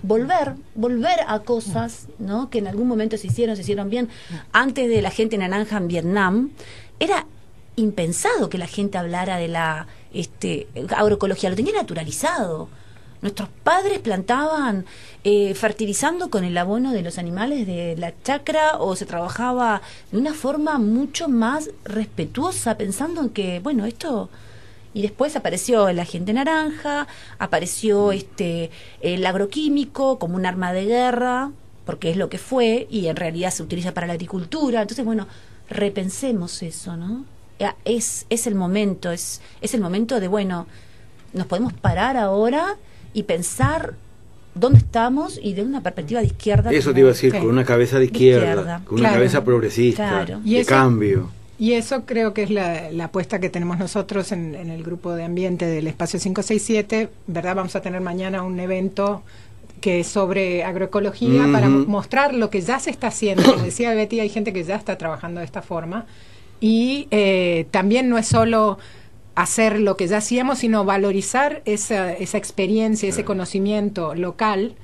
volver, 0.03 0.55
volver 0.75 1.19
a 1.29 1.41
cosas 1.41 2.07
¿no? 2.19 2.49
que 2.49 2.61
en 2.61 2.67
algún 2.67 2.89
momento 2.89 3.19
se 3.19 3.27
hicieron, 3.27 3.57
se 3.57 3.61
hicieron 3.61 3.91
bien. 3.91 4.09
Antes 4.53 4.89
de 4.89 5.03
la 5.03 5.11
gente 5.11 5.37
naranja 5.37 5.77
en 5.77 5.89
Vietnam, 5.89 6.51
era 6.99 7.27
impensado 7.77 8.49
que 8.49 8.57
la 8.57 8.67
gente 8.67 8.97
hablara 8.97 9.37
de 9.37 9.49
la 9.49 9.89
este, 10.15 10.67
agroecología, 10.97 11.51
lo 11.51 11.57
tenía 11.57 11.75
naturalizado. 11.75 12.71
Nuestros 13.27 13.49
padres 13.65 13.99
plantaban 13.99 14.85
eh, 15.25 15.53
fertilizando 15.55 16.31
con 16.31 16.45
el 16.45 16.57
abono 16.57 16.93
de 16.93 17.03
los 17.03 17.19
animales 17.19 17.67
de 17.67 17.97
la 17.99 18.15
chacra 18.23 18.79
o 18.79 18.95
se 18.95 19.05
trabajaba 19.05 19.83
de 20.13 20.19
una 20.19 20.33
forma 20.33 20.79
mucho 20.79 21.29
más 21.29 21.71
respetuosa, 21.83 22.77
pensando 22.77 23.21
en 23.23 23.31
que, 23.31 23.59
bueno, 23.59 23.85
esto 23.85 24.31
y 24.95 25.03
después 25.03 25.35
apareció 25.35 25.89
el 25.89 25.99
agente 25.99 26.33
naranja, 26.35 27.09
apareció 27.41 28.13
este 28.13 28.71
el 29.01 29.27
agroquímico 29.27 30.21
como 30.21 30.37
un 30.37 30.47
arma 30.47 30.73
de 30.73 30.85
guerra, 30.85 31.51
porque 31.85 32.11
es 32.11 32.17
lo 32.17 32.29
que 32.29 32.39
fue 32.39 32.87
y 32.89 33.09
en 33.09 33.17
realidad 33.17 33.51
se 33.51 33.65
utiliza 33.65 33.93
para 33.93 34.07
la 34.07 34.13
agricultura. 34.13 34.83
Entonces, 34.83 35.05
bueno, 35.05 35.27
repensemos 35.69 36.63
eso, 36.63 36.97
¿no? 36.97 37.25
Es 37.85 38.25
es 38.31 38.47
el 38.47 38.55
momento, 38.55 39.11
es 39.11 39.41
es 39.61 39.75
el 39.75 39.81
momento 39.81 40.21
de 40.21 40.29
bueno, 40.29 40.69
nos 41.33 41.49
podemos 41.49 41.73
parar 41.73 42.17
ahora 42.17 42.77
y 43.17 43.23
pensar 43.23 43.95
dónde 44.55 44.79
estamos 44.79 45.41
y 45.43 45.55
de 45.55 45.63
una 45.63 45.83
perspectiva 45.83 46.21
de 46.21 46.27
izquierda. 46.27 46.71
Eso 46.71 46.93
te 46.93 47.01
iba 47.01 47.09
a 47.09 47.13
decir, 47.13 47.33
con 47.33 47.49
una 47.49 47.65
cabeza 47.65 47.99
de 47.99 48.05
izquierda, 48.05 48.45
de 48.45 48.51
izquierda. 48.53 48.83
con 48.85 48.95
una 48.99 49.09
claro. 49.09 49.15
cabeza 49.15 49.43
progresista, 49.43 50.09
claro. 50.09 50.41
de 50.45 50.61
eso, 50.61 50.69
cambio. 50.69 51.31
Y 51.59 51.73
eso 51.73 52.05
creo 52.05 52.35
que 52.35 52.43
es 52.43 52.51
la, 52.51 52.91
la 52.91 53.05
apuesta 53.05 53.41
que 53.41 53.49
tenemos 53.49 53.79
nosotros 53.79 54.33
en, 54.33 54.55
en, 54.55 54.69
el 54.69 54.83
grupo 54.83 55.15
de 55.15 55.25
ambiente 55.25 55.65
del 55.65 55.87
espacio 55.87 56.21
567, 56.21 57.09
¿verdad? 57.27 57.57
Vamos 57.57 57.75
a 57.75 57.81
tener 57.81 58.03
mañana 58.03 58.43
un 58.43 58.61
evento 58.61 59.23
que 59.81 60.01
es 60.01 60.09
sobre 60.09 60.63
agroecología 60.63 61.45
uh 61.45 61.47
-huh. 61.47 61.53
para 61.53 61.71
mostrar 61.71 62.35
lo 62.35 62.51
que 62.51 62.61
ya 62.61 62.79
se 62.81 62.91
está 62.91 63.07
haciendo. 63.07 63.45
Como 63.45 63.65
decía 63.65 63.95
Betty, 63.95 64.21
hay 64.21 64.29
gente 64.29 64.53
que 64.53 64.63
ya 64.63 64.77
está 64.77 64.99
trabajando 64.99 65.41
de 65.41 65.47
esta 65.47 65.63
forma. 65.63 66.05
Y 66.61 67.09
eh, 67.11 67.65
también 67.71 68.11
no 68.11 68.19
es 68.19 68.27
solo 68.27 68.79
hacer 69.37 69.79
lo 69.81 69.97
que 69.97 70.09
ya 70.09 70.17
hacíamos, 70.17 70.59
sino 70.59 70.85
valorizar 70.85 71.63
esa, 71.67 72.13
esa 72.13 72.39
experiencia, 72.39 73.09
ese 73.09 73.25
conocimiento 73.25 74.15
local 74.15 74.75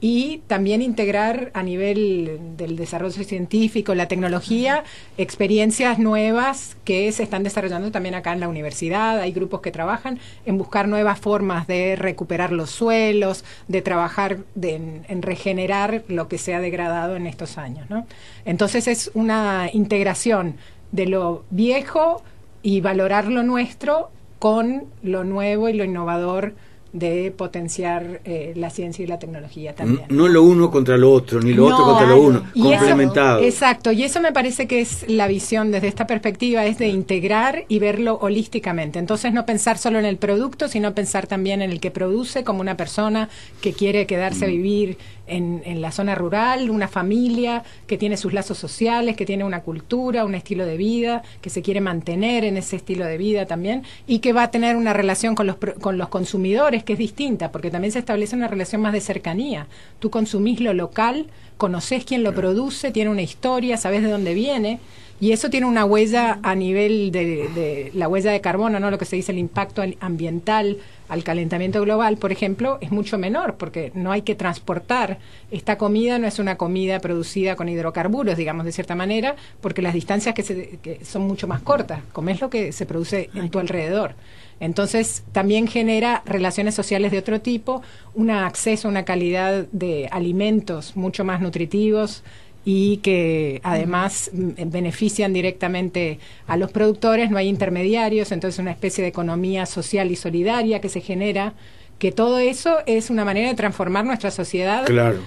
y 0.00 0.38
también 0.46 0.80
integrar 0.80 1.50
a 1.52 1.62
nivel 1.62 2.40
del 2.56 2.76
desarrollo 2.76 3.22
científico, 3.22 3.94
la 3.94 4.08
tecnología, 4.08 4.82
experiencias 5.18 5.98
nuevas 5.98 6.76
que 6.84 7.12
se 7.12 7.22
están 7.22 7.42
desarrollando 7.42 7.90
también 7.90 8.14
acá 8.14 8.32
en 8.32 8.40
la 8.40 8.48
universidad. 8.48 9.20
Hay 9.20 9.32
grupos 9.32 9.60
que 9.60 9.70
trabajan 9.70 10.18
en 10.46 10.56
buscar 10.56 10.88
nuevas 10.88 11.20
formas 11.20 11.66
de 11.66 11.96
recuperar 11.96 12.50
los 12.50 12.70
suelos, 12.70 13.44
de 13.68 13.82
trabajar 13.82 14.38
de, 14.54 14.76
en, 14.76 15.04
en, 15.08 15.22
regenerar 15.22 16.02
lo 16.08 16.28
que 16.28 16.38
se 16.38 16.54
ha 16.54 16.60
degradado 16.60 17.16
en 17.16 17.26
estos 17.26 17.58
años. 17.58 17.88
¿no? 17.90 18.06
Entonces 18.46 18.88
es 18.88 19.10
una 19.12 19.68
integración 19.72 20.56
de 20.92 21.06
lo 21.06 21.44
viejo 21.50 22.22
y 22.62 22.80
valorar 22.80 23.26
lo 23.28 23.42
nuestro 23.42 24.10
con 24.38 24.86
lo 25.02 25.24
nuevo 25.24 25.68
y 25.68 25.74
lo 25.74 25.84
innovador 25.84 26.54
de 26.92 27.32
potenciar 27.36 28.20
eh, 28.24 28.52
la 28.56 28.70
ciencia 28.70 29.04
y 29.04 29.06
la 29.06 29.18
tecnología 29.18 29.74
también. 29.74 30.06
No, 30.08 30.24
no 30.24 30.28
lo 30.28 30.42
uno 30.42 30.70
contra 30.70 30.96
lo 30.96 31.12
otro, 31.12 31.40
ni 31.40 31.52
lo 31.52 31.68
no, 31.68 31.74
otro 31.74 31.84
contra 31.86 32.06
lo 32.08 32.20
uno, 32.20 32.42
y 32.54 32.62
complementado. 32.62 33.38
Eso, 33.38 33.46
exacto, 33.48 33.92
y 33.92 34.02
eso 34.02 34.20
me 34.20 34.32
parece 34.32 34.66
que 34.66 34.80
es 34.80 35.08
la 35.08 35.28
visión 35.28 35.70
desde 35.70 35.88
esta 35.88 36.06
perspectiva, 36.06 36.66
es 36.66 36.78
de 36.78 36.88
integrar 36.88 37.64
y 37.68 37.78
verlo 37.78 38.18
holísticamente. 38.20 38.98
Entonces 38.98 39.32
no 39.32 39.46
pensar 39.46 39.78
solo 39.78 39.98
en 39.98 40.04
el 40.04 40.16
producto, 40.16 40.68
sino 40.68 40.94
pensar 40.94 41.26
también 41.26 41.62
en 41.62 41.70
el 41.70 41.80
que 41.80 41.90
produce 41.90 42.42
como 42.42 42.60
una 42.60 42.76
persona 42.76 43.28
que 43.60 43.72
quiere 43.72 44.06
quedarse 44.06 44.46
a 44.46 44.48
vivir 44.48 44.98
en, 45.26 45.62
en, 45.64 45.80
la 45.80 45.92
zona 45.92 46.16
rural, 46.16 46.70
una 46.70 46.88
familia 46.88 47.62
que 47.86 47.96
tiene 47.96 48.16
sus 48.16 48.32
lazos 48.32 48.58
sociales, 48.58 49.16
que 49.16 49.24
tiene 49.24 49.44
una 49.44 49.60
cultura, 49.60 50.24
un 50.24 50.34
estilo 50.34 50.66
de 50.66 50.76
vida, 50.76 51.22
que 51.40 51.50
se 51.50 51.62
quiere 51.62 51.80
mantener 51.80 52.44
en 52.44 52.56
ese 52.56 52.74
estilo 52.74 53.04
de 53.04 53.16
vida 53.16 53.46
también 53.46 53.84
y 54.08 54.18
que 54.18 54.32
va 54.32 54.44
a 54.44 54.50
tener 54.50 54.74
una 54.74 54.92
relación 54.92 55.36
con 55.36 55.46
los, 55.46 55.56
con 55.80 55.98
los 55.98 56.08
consumidores 56.08 56.79
que 56.84 56.94
es 56.94 56.98
distinta, 56.98 57.52
porque 57.52 57.70
también 57.70 57.92
se 57.92 57.98
establece 57.98 58.36
una 58.36 58.48
relación 58.48 58.80
más 58.82 58.92
de 58.92 59.00
cercanía. 59.00 59.66
Tú 59.98 60.10
consumís 60.10 60.60
lo 60.60 60.72
local, 60.74 61.26
conoces 61.56 62.04
quién 62.04 62.22
lo 62.22 62.34
produce, 62.34 62.90
tiene 62.90 63.10
una 63.10 63.22
historia, 63.22 63.76
sabes 63.76 64.02
de 64.02 64.10
dónde 64.10 64.34
viene. 64.34 64.80
Y 65.20 65.32
eso 65.32 65.50
tiene 65.50 65.66
una 65.66 65.84
huella 65.84 66.38
a 66.42 66.54
nivel 66.54 67.12
de, 67.12 67.48
de, 67.54 67.90
la 67.92 68.08
huella 68.08 68.32
de 68.32 68.40
carbono, 68.40 68.80
¿no? 68.80 68.90
Lo 68.90 68.96
que 68.96 69.04
se 69.04 69.16
dice 69.16 69.32
el 69.32 69.38
impacto 69.38 69.82
ambiental 70.00 70.78
al 71.10 71.24
calentamiento 71.24 71.82
global, 71.82 72.16
por 72.16 72.32
ejemplo, 72.32 72.78
es 72.80 72.90
mucho 72.90 73.18
menor 73.18 73.56
porque 73.56 73.92
no 73.94 74.12
hay 74.12 74.22
que 74.22 74.34
transportar. 74.34 75.18
Esta 75.50 75.76
comida 75.76 76.18
no 76.18 76.26
es 76.26 76.38
una 76.38 76.56
comida 76.56 77.00
producida 77.00 77.54
con 77.54 77.68
hidrocarburos, 77.68 78.38
digamos, 78.38 78.64
de 78.64 78.72
cierta 78.72 78.94
manera, 78.94 79.36
porque 79.60 79.82
las 79.82 79.92
distancias 79.92 80.34
que, 80.34 80.42
se, 80.42 80.78
que 80.82 81.04
son 81.04 81.22
mucho 81.22 81.46
más 81.46 81.60
cortas. 81.60 82.00
Comes 82.12 82.40
lo 82.40 82.48
que 82.48 82.72
se 82.72 82.86
produce 82.86 83.28
en 83.34 83.50
tu 83.50 83.58
alrededor. 83.58 84.14
Entonces, 84.60 85.24
también 85.32 85.66
genera 85.66 86.22
relaciones 86.26 86.74
sociales 86.74 87.10
de 87.10 87.18
otro 87.18 87.40
tipo, 87.40 87.82
un 88.14 88.30
acceso 88.30 88.86
a 88.86 88.90
una 88.90 89.04
calidad 89.04 89.66
de 89.72 90.08
alimentos 90.12 90.96
mucho 90.96 91.24
más 91.24 91.40
nutritivos, 91.40 92.22
y 92.64 92.98
que 92.98 93.60
además 93.64 94.30
benefician 94.34 95.32
directamente 95.32 96.18
a 96.46 96.58
los 96.58 96.70
productores, 96.70 97.30
no 97.30 97.38
hay 97.38 97.48
intermediarios, 97.48 98.32
entonces 98.32 98.58
una 98.58 98.70
especie 98.70 99.02
de 99.02 99.08
economía 99.08 99.64
social 99.64 100.10
y 100.10 100.16
solidaria 100.16 100.80
que 100.80 100.90
se 100.90 101.00
genera 101.00 101.54
que 102.00 102.12
todo 102.12 102.38
eso 102.38 102.78
es 102.86 103.10
una 103.10 103.26
manera 103.26 103.50
de 103.50 103.54
transformar 103.54 104.06
nuestra 104.06 104.30
sociedad 104.30 104.86
claro. 104.86 105.18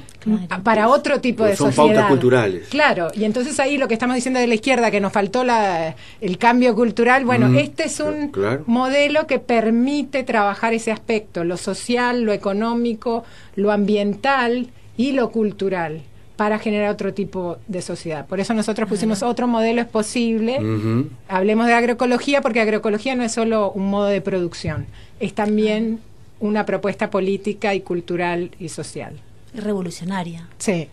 para 0.63 0.87
otro 0.89 1.21
tipo 1.21 1.43
de 1.45 1.55
son 1.55 1.67
sociedad. 1.67 1.85
Son 1.85 1.93
pautas 1.93 2.09
culturales. 2.09 2.67
Claro, 2.69 3.09
y 3.13 3.25
entonces 3.25 3.59
ahí 3.59 3.77
lo 3.77 3.87
que 3.87 3.93
estamos 3.93 4.15
diciendo 4.15 4.39
de 4.39 4.47
la 4.47 4.55
izquierda, 4.55 4.89
que 4.89 4.99
nos 4.99 5.13
faltó 5.13 5.43
la, 5.43 5.95
el 6.19 6.37
cambio 6.39 6.73
cultural, 6.73 7.25
bueno, 7.25 7.47
mm, 7.47 7.57
este 7.57 7.83
es 7.83 7.99
un 7.99 8.29
claro. 8.29 8.63
modelo 8.65 9.27
que 9.27 9.37
permite 9.37 10.23
trabajar 10.23 10.73
ese 10.73 10.91
aspecto, 10.91 11.43
lo 11.43 11.57
social, 11.57 12.23
lo 12.23 12.33
económico, 12.33 13.23
lo 13.55 13.71
ambiental 13.71 14.71
y 14.97 15.11
lo 15.11 15.29
cultural 15.29 16.01
para 16.37 16.57
generar 16.57 16.89
otro 16.89 17.13
tipo 17.13 17.57
de 17.67 17.83
sociedad. 17.83 18.25
Por 18.25 18.39
eso 18.39 18.55
nosotros 18.55 18.89
pusimos 18.89 19.21
uh 19.21 19.25
-huh. 19.25 19.29
otro 19.29 19.47
modelo 19.47 19.79
es 19.79 19.87
posible. 19.87 20.57
Uh 20.59 20.63
-huh. 20.63 21.09
Hablemos 21.27 21.67
de 21.67 21.73
agroecología 21.75 22.41
porque 22.41 22.61
agroecología 22.61 23.15
no 23.15 23.21
es 23.21 23.31
solo 23.31 23.71
un 23.71 23.91
modo 23.91 24.07
de 24.07 24.21
producción, 24.21 24.87
es 25.19 25.35
también 25.35 25.99
una 26.39 26.65
propuesta 26.65 27.09
política 27.09 27.73
y 27.73 27.81
cultural 27.81 28.51
y 28.59 28.69
social. 28.69 29.19
Revolucionaria. 29.53 30.49
Sí. 30.57 30.89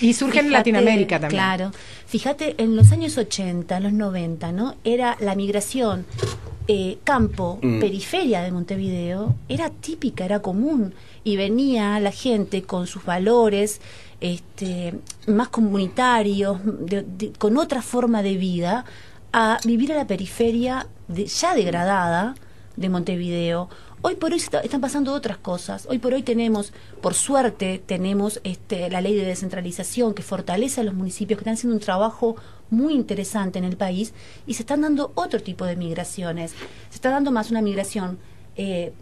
Y 0.00 0.14
surge 0.14 0.32
Fíjate, 0.32 0.46
en 0.46 0.52
Latinoamérica 0.52 1.20
también. 1.20 1.38
Claro. 1.38 1.72
Fíjate, 2.06 2.54
en 2.58 2.76
los 2.76 2.92
años 2.92 3.16
80, 3.18 3.80
los 3.80 3.92
90, 3.92 4.52
¿no? 4.52 4.76
Era 4.84 5.16
la 5.20 5.34
migración 5.34 6.06
eh, 6.68 6.98
campo, 7.04 7.58
mm. 7.60 7.80
periferia 7.80 8.42
de 8.42 8.52
Montevideo, 8.52 9.34
era 9.48 9.70
típica, 9.70 10.24
era 10.24 10.40
común. 10.40 10.94
Y 11.24 11.36
venía 11.36 11.98
la 12.00 12.12
gente 12.12 12.62
con 12.62 12.86
sus 12.86 13.04
valores 13.04 13.80
este, 14.20 14.94
más 15.26 15.48
comunitarios, 15.48 16.58
de, 16.64 17.02
de, 17.02 17.32
con 17.32 17.56
otra 17.56 17.82
forma 17.82 18.22
de 18.22 18.36
vida, 18.36 18.84
a 19.32 19.58
vivir 19.64 19.92
a 19.92 19.96
la 19.96 20.06
periferia 20.06 20.86
de, 21.08 21.26
ya 21.26 21.54
degradada 21.54 22.34
de 22.76 22.88
Montevideo 22.88 23.68
Hoy 24.04 24.16
por 24.16 24.32
hoy 24.32 24.38
están 24.38 24.80
pasando 24.80 25.12
otras 25.12 25.36
cosas. 25.36 25.86
Hoy 25.88 25.98
por 26.00 26.12
hoy 26.12 26.24
tenemos, 26.24 26.72
por 27.00 27.14
suerte, 27.14 27.80
tenemos 27.86 28.40
este, 28.42 28.90
la 28.90 29.00
ley 29.00 29.14
de 29.14 29.24
descentralización 29.24 30.12
que 30.12 30.24
fortalece 30.24 30.80
a 30.80 30.84
los 30.84 30.94
municipios 30.94 31.38
que 31.38 31.42
están 31.42 31.54
haciendo 31.54 31.76
un 31.76 31.80
trabajo 31.80 32.34
muy 32.68 32.94
interesante 32.94 33.60
en 33.60 33.64
el 33.64 33.76
país 33.76 34.12
y 34.44 34.54
se 34.54 34.64
están 34.64 34.80
dando 34.80 35.12
otro 35.14 35.40
tipo 35.40 35.66
de 35.66 35.76
migraciones. 35.76 36.50
Se 36.90 36.96
está 36.96 37.10
dando 37.10 37.30
más 37.30 37.52
una 37.52 37.62
migración 37.62 38.18
eh, 38.56 38.92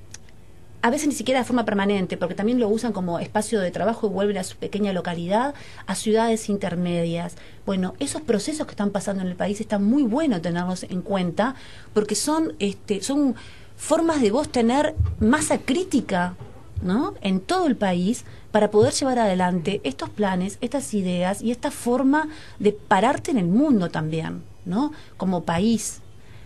a 0.83 0.91
veces 0.91 1.09
ni 1.09 1.15
siquiera 1.15 1.41
de 1.41 1.47
forma 1.47 1.65
permanente, 1.65 2.17
porque 2.17 2.35
también 2.35 2.59
lo 2.59 2.69
usan 2.69 2.93
como 2.93 3.19
espacio 3.19 3.61
de 3.61 3.71
trabajo 3.71 4.07
y 4.07 4.11
vuelven 4.11 4.39
a 4.39 4.45
su 4.45 4.57
pequeña 4.57 4.93
localidad, 4.93 5.55
a 5.87 5.95
ciudades 5.95 6.49
intermedias. 6.49 7.37
Bueno, 7.67 7.95
esos 7.99 8.23
procesos 8.23 8.67
que 8.67 8.73
están 8.73 8.91
pasando 8.91 9.23
en 9.23 9.29
el 9.29 9.37
país 9.37 9.61
están 9.61 9.85
muy 9.85 10.05
bueno 10.05 10.41
tenerlos 10.41 10.85
en 10.85 11.03
cuenta, 11.03 11.55
porque 11.93 12.15
son, 12.15 12.55
este, 12.59 13.03
son 13.03 13.35
formas 13.81 14.21
de 14.21 14.31
vos 14.31 14.51
tener 14.51 14.95
masa 15.21 15.59
crítica 15.59 16.37
¿no? 16.83 17.15
en 17.23 17.41
todo 17.41 17.67
el 17.67 17.77
país 17.77 18.27
para 18.53 18.71
poder 18.71 18.93
llevar 18.93 19.19
adelante 19.19 19.81
estos 19.85 20.11
planes, 20.11 20.59
estas 20.61 20.93
ideas 20.93 21.41
y 21.41 21.51
esta 21.51 21.71
forma 21.71 22.29
de 22.59 22.73
pararte 22.73 23.31
en 23.31 23.39
el 23.39 23.47
mundo 23.47 23.89
también, 23.91 24.43
¿no? 24.67 24.93
Como 25.17 25.45
país, 25.45 26.03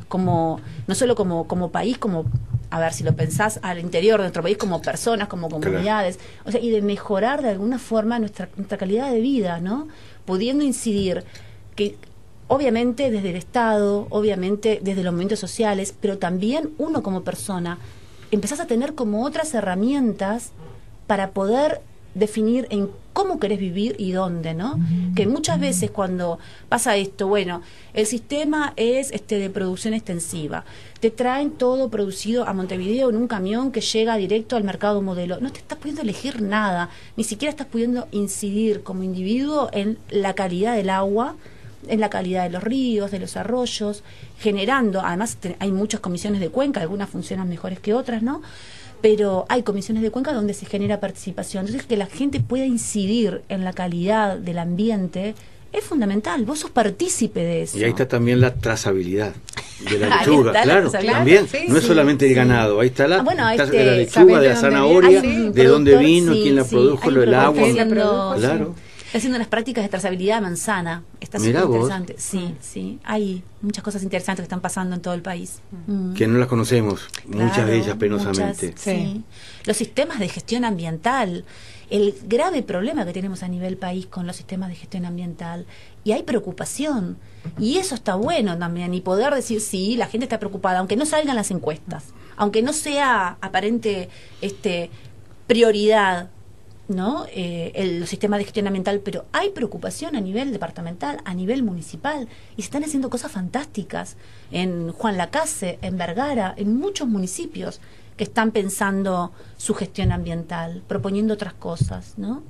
como 0.07 0.61
no 0.87 0.95
solo 0.95 1.17
como, 1.17 1.49
como 1.49 1.71
país, 1.71 1.99
como 1.99 2.25
a 2.71 2.79
ver 2.79 2.93
si 2.93 3.03
lo 3.03 3.17
pensás 3.17 3.59
al 3.63 3.81
interior 3.81 4.19
de 4.21 4.25
nuestro 4.25 4.43
país 4.43 4.57
como 4.57 4.81
personas, 4.81 5.27
como 5.27 5.51
comunidades, 5.51 6.21
o 6.45 6.53
sea, 6.53 6.61
y 6.61 6.71
de 6.71 6.83
mejorar 6.83 7.43
de 7.43 7.51
alguna 7.51 7.81
forma 7.81 8.19
nuestra, 8.21 8.49
nuestra 8.57 8.79
calidad 8.79 9.11
de 9.11 9.21
vida, 9.21 9.61
¿no? 9.61 9.89
Pudiendo 10.25 10.63
incidir 10.63 11.25
que 11.75 11.97
obviamente 12.49 13.11
desde 13.11 13.31
el 13.31 13.37
Estado, 13.37 14.07
obviamente 14.11 14.81
desde 14.83 15.03
los 15.03 15.13
movimientos 15.13 15.41
sociales, 15.41 15.95
pero 16.01 16.19
también 16.19 16.71
uno 16.79 17.03
como 17.03 17.23
persona, 17.23 17.79
empezás 18.31 18.61
a 18.61 18.67
tener 18.67 18.95
como 18.95 19.25
otras 19.25 19.55
herramientas 19.55 20.53
para 21.07 21.31
poder 21.31 21.81
definir 22.15 22.67
en 22.71 22.91
cómo 23.13 23.39
querés 23.39 23.59
vivir 23.59 23.95
y 23.99 24.13
dónde, 24.13 24.55
¿no? 24.55 24.79
Que 25.15 25.27
muchas 25.27 25.61
veces 25.61 25.91
cuando 25.91 26.39
pasa 26.69 26.97
esto, 26.97 27.29
bueno, 27.29 27.63
el 27.93 28.07
sistema 28.07 28.73
es 28.77 29.13
este 29.13 29.39
de 29.39 29.51
producción 29.51 29.95
extensiva, 29.95 30.65
te 31.01 31.11
traen 31.11 31.53
todo 31.53 31.91
producido 31.91 32.47
a 32.47 32.53
Montevideo 32.53 33.11
en 33.11 33.17
un 33.17 33.29
camión 33.29 33.71
que 33.71 33.81
llega 33.81 34.17
directo 34.17 34.57
al 34.57 34.65
mercado 34.65 35.01
modelo, 35.01 35.41
no 35.41 35.53
te 35.53 35.59
estás 35.59 35.79
pudiendo 35.79 36.03
elegir 36.03 36.43
nada, 36.43 36.91
ni 37.17 37.25
siquiera 37.25 37.51
estás 37.51 37.69
pudiendo 37.69 38.09
incidir 38.11 38.83
como 38.83 39.03
individuo 39.03 39.69
en 39.73 39.99
la 40.11 40.35
calidad 40.35 40.75
del 40.75 40.91
agua, 40.91 41.37
en 41.89 42.01
la 42.01 42.11
calidad 42.11 42.45
de 42.45 42.51
los 42.51 42.63
ríos, 42.63 43.11
de 43.11 43.19
los 43.19 43.37
arroyos, 43.37 44.03
generando, 44.39 45.01
además 45.01 45.39
hay 45.59 45.73
muchas 45.73 46.01
comisiones 46.01 46.41
de 46.41 46.49
cuenca, 46.49 46.81
algunas 46.81 47.09
funcionan 47.09 47.49
mejores 47.49 47.79
que 47.81 47.95
otras, 47.95 48.23
¿no? 48.23 48.43
pero 49.05 49.45
hay 49.51 49.63
comisiones 49.63 50.03
de 50.03 50.11
cuenca 50.11 50.33
donde 50.33 50.55
se 50.55 50.65
genera 50.65 50.99
participación. 50.99 51.67
Entonces, 51.67 51.87
que 51.87 51.99
la 51.99 52.07
gente 52.07 52.41
pueda 52.41 52.65
incidir 52.65 53.43
en 53.51 53.63
la 53.63 53.75
calidad 53.75 54.39
del 54.39 54.59
ambiente 54.59 55.35
es 55.75 55.85
fundamental. 55.85 56.47
Vos 56.47 56.61
sos 56.61 56.71
partícipe 56.71 57.41
de 57.41 57.65
eso. 57.65 57.77
Y 57.77 57.85
ahí 57.85 57.91
está 57.91 58.09
también 58.09 58.41
la 58.41 58.55
trazabilidad 58.55 59.35
de 59.91 59.99
la 59.99 60.09
lechuga, 60.21 60.53
claro, 60.53 60.91
también. 60.91 61.47
no 61.69 61.77
es 61.77 61.85
solamente 61.85 62.27
el 62.27 62.35
ganado, 62.35 62.81
ahí 62.81 62.89
está 62.89 63.07
la, 63.07 63.23
ah, 63.27 63.55
este, 63.55 63.85
la 63.85 63.93
lechuga, 63.93 64.41
de 64.41 64.49
la 64.49 64.57
zanahoria, 64.57 65.21
de 65.21 65.65
dónde 65.67 65.99
vino, 65.99 66.33
quién 66.33 66.57
la 66.57 66.65
produjo, 66.65 67.11
lo 67.11 67.21
del 67.21 67.35
agua. 67.35 67.63
Claro 68.39 68.75
haciendo 69.19 69.39
las 69.39 69.49
prácticas 69.49 69.85
de 69.85 69.89
trazabilidad 69.89 70.41
manzana. 70.43 71.05
Está 71.21 71.39
súper 71.39 71.57
interesante. 71.57 72.15
Sí, 72.19 72.55
sí. 72.61 72.99
Hay 73.05 73.43
muchas 73.63 73.85
cosas 73.85 74.03
interesantes 74.03 74.43
que 74.43 74.47
están 74.47 74.61
pasando 74.61 74.97
en 74.97 75.03
todo 75.03 75.15
el 75.15 75.23
país. 75.23 75.61
Mm. 75.87 76.15
Que 76.15 76.27
no 76.27 76.39
las 76.39 76.49
conocemos, 76.49 77.09
muchas 77.27 77.67
de 77.67 77.77
ellas 77.79 77.97
penosamente. 77.97 78.75
sí. 78.77 79.23
Los 79.65 79.77
sistemas 79.77 80.19
de 80.19 80.29
gestión 80.29 80.65
ambiental, 80.65 81.45
el 81.91 82.15
grave 82.27 82.63
problema 82.63 83.05
que 83.07 83.13
tenemos 83.13 83.43
a 83.43 83.49
nivel 83.49 83.77
país 83.77 84.07
con 84.07 84.27
los 84.27 84.37
sistemas 84.37 84.69
de 84.69 84.75
gestión 84.75 85.05
ambiental. 85.05 85.67
Y 86.03 86.13
hay 86.13 86.23
preocupación. 86.23 87.17
Y 87.59 87.79
eso 87.79 87.95
está 87.95 88.15
bueno 88.15 88.59
también. 88.59 88.95
Y 88.95 89.01
poder 89.01 89.35
decir, 89.35 89.61
sí, 89.61 89.97
la 89.97 90.07
gente 90.07 90.25
está 90.25 90.39
preocupada, 90.39 90.79
aunque 90.79 90.97
no 90.97 91.07
salgan 91.07 91.37
las 91.37 91.51
encuestas, 91.51 92.07
aunque 92.37 92.63
no 92.63 92.73
sea 92.73 93.37
aparente 93.41 94.09
este 94.41 94.91
prioridad 95.47 96.31
¿no? 96.89 97.27
Eh, 97.33 97.73
el 97.75 98.07
sistema 98.07 98.39
de 98.39 98.45
gestión 98.45 98.67
ambiental, 98.67 99.01
pero 99.01 99.25
hay 99.33 99.51
preocupación 99.51 100.17
a 100.17 100.21
nivel 100.21 100.53
departamental, 100.53 101.19
a 101.25 101.35
nivel 101.35 101.63
municipal, 101.63 102.29
y 102.57 102.63
se 102.63 102.67
están 102.67 102.85
haciendo 102.85 103.11
cosas 103.11 103.33
fantásticas 103.33 104.17
en 104.51 104.93
Juan 104.93 105.17
Lacase, 105.17 105.79
en 105.83 105.97
Vergara, 105.97 106.55
en 106.57 106.77
muchos 106.77 107.09
municipios 107.09 107.81
que 108.17 108.25
están 108.25 108.53
pensando 108.53 109.33
su 109.57 109.75
gestión 109.75 110.13
ambiental, 110.13 110.83
proponiendo 110.87 111.35
otras 111.35 111.55
cosas, 111.55 112.15
¿no? 112.17 112.43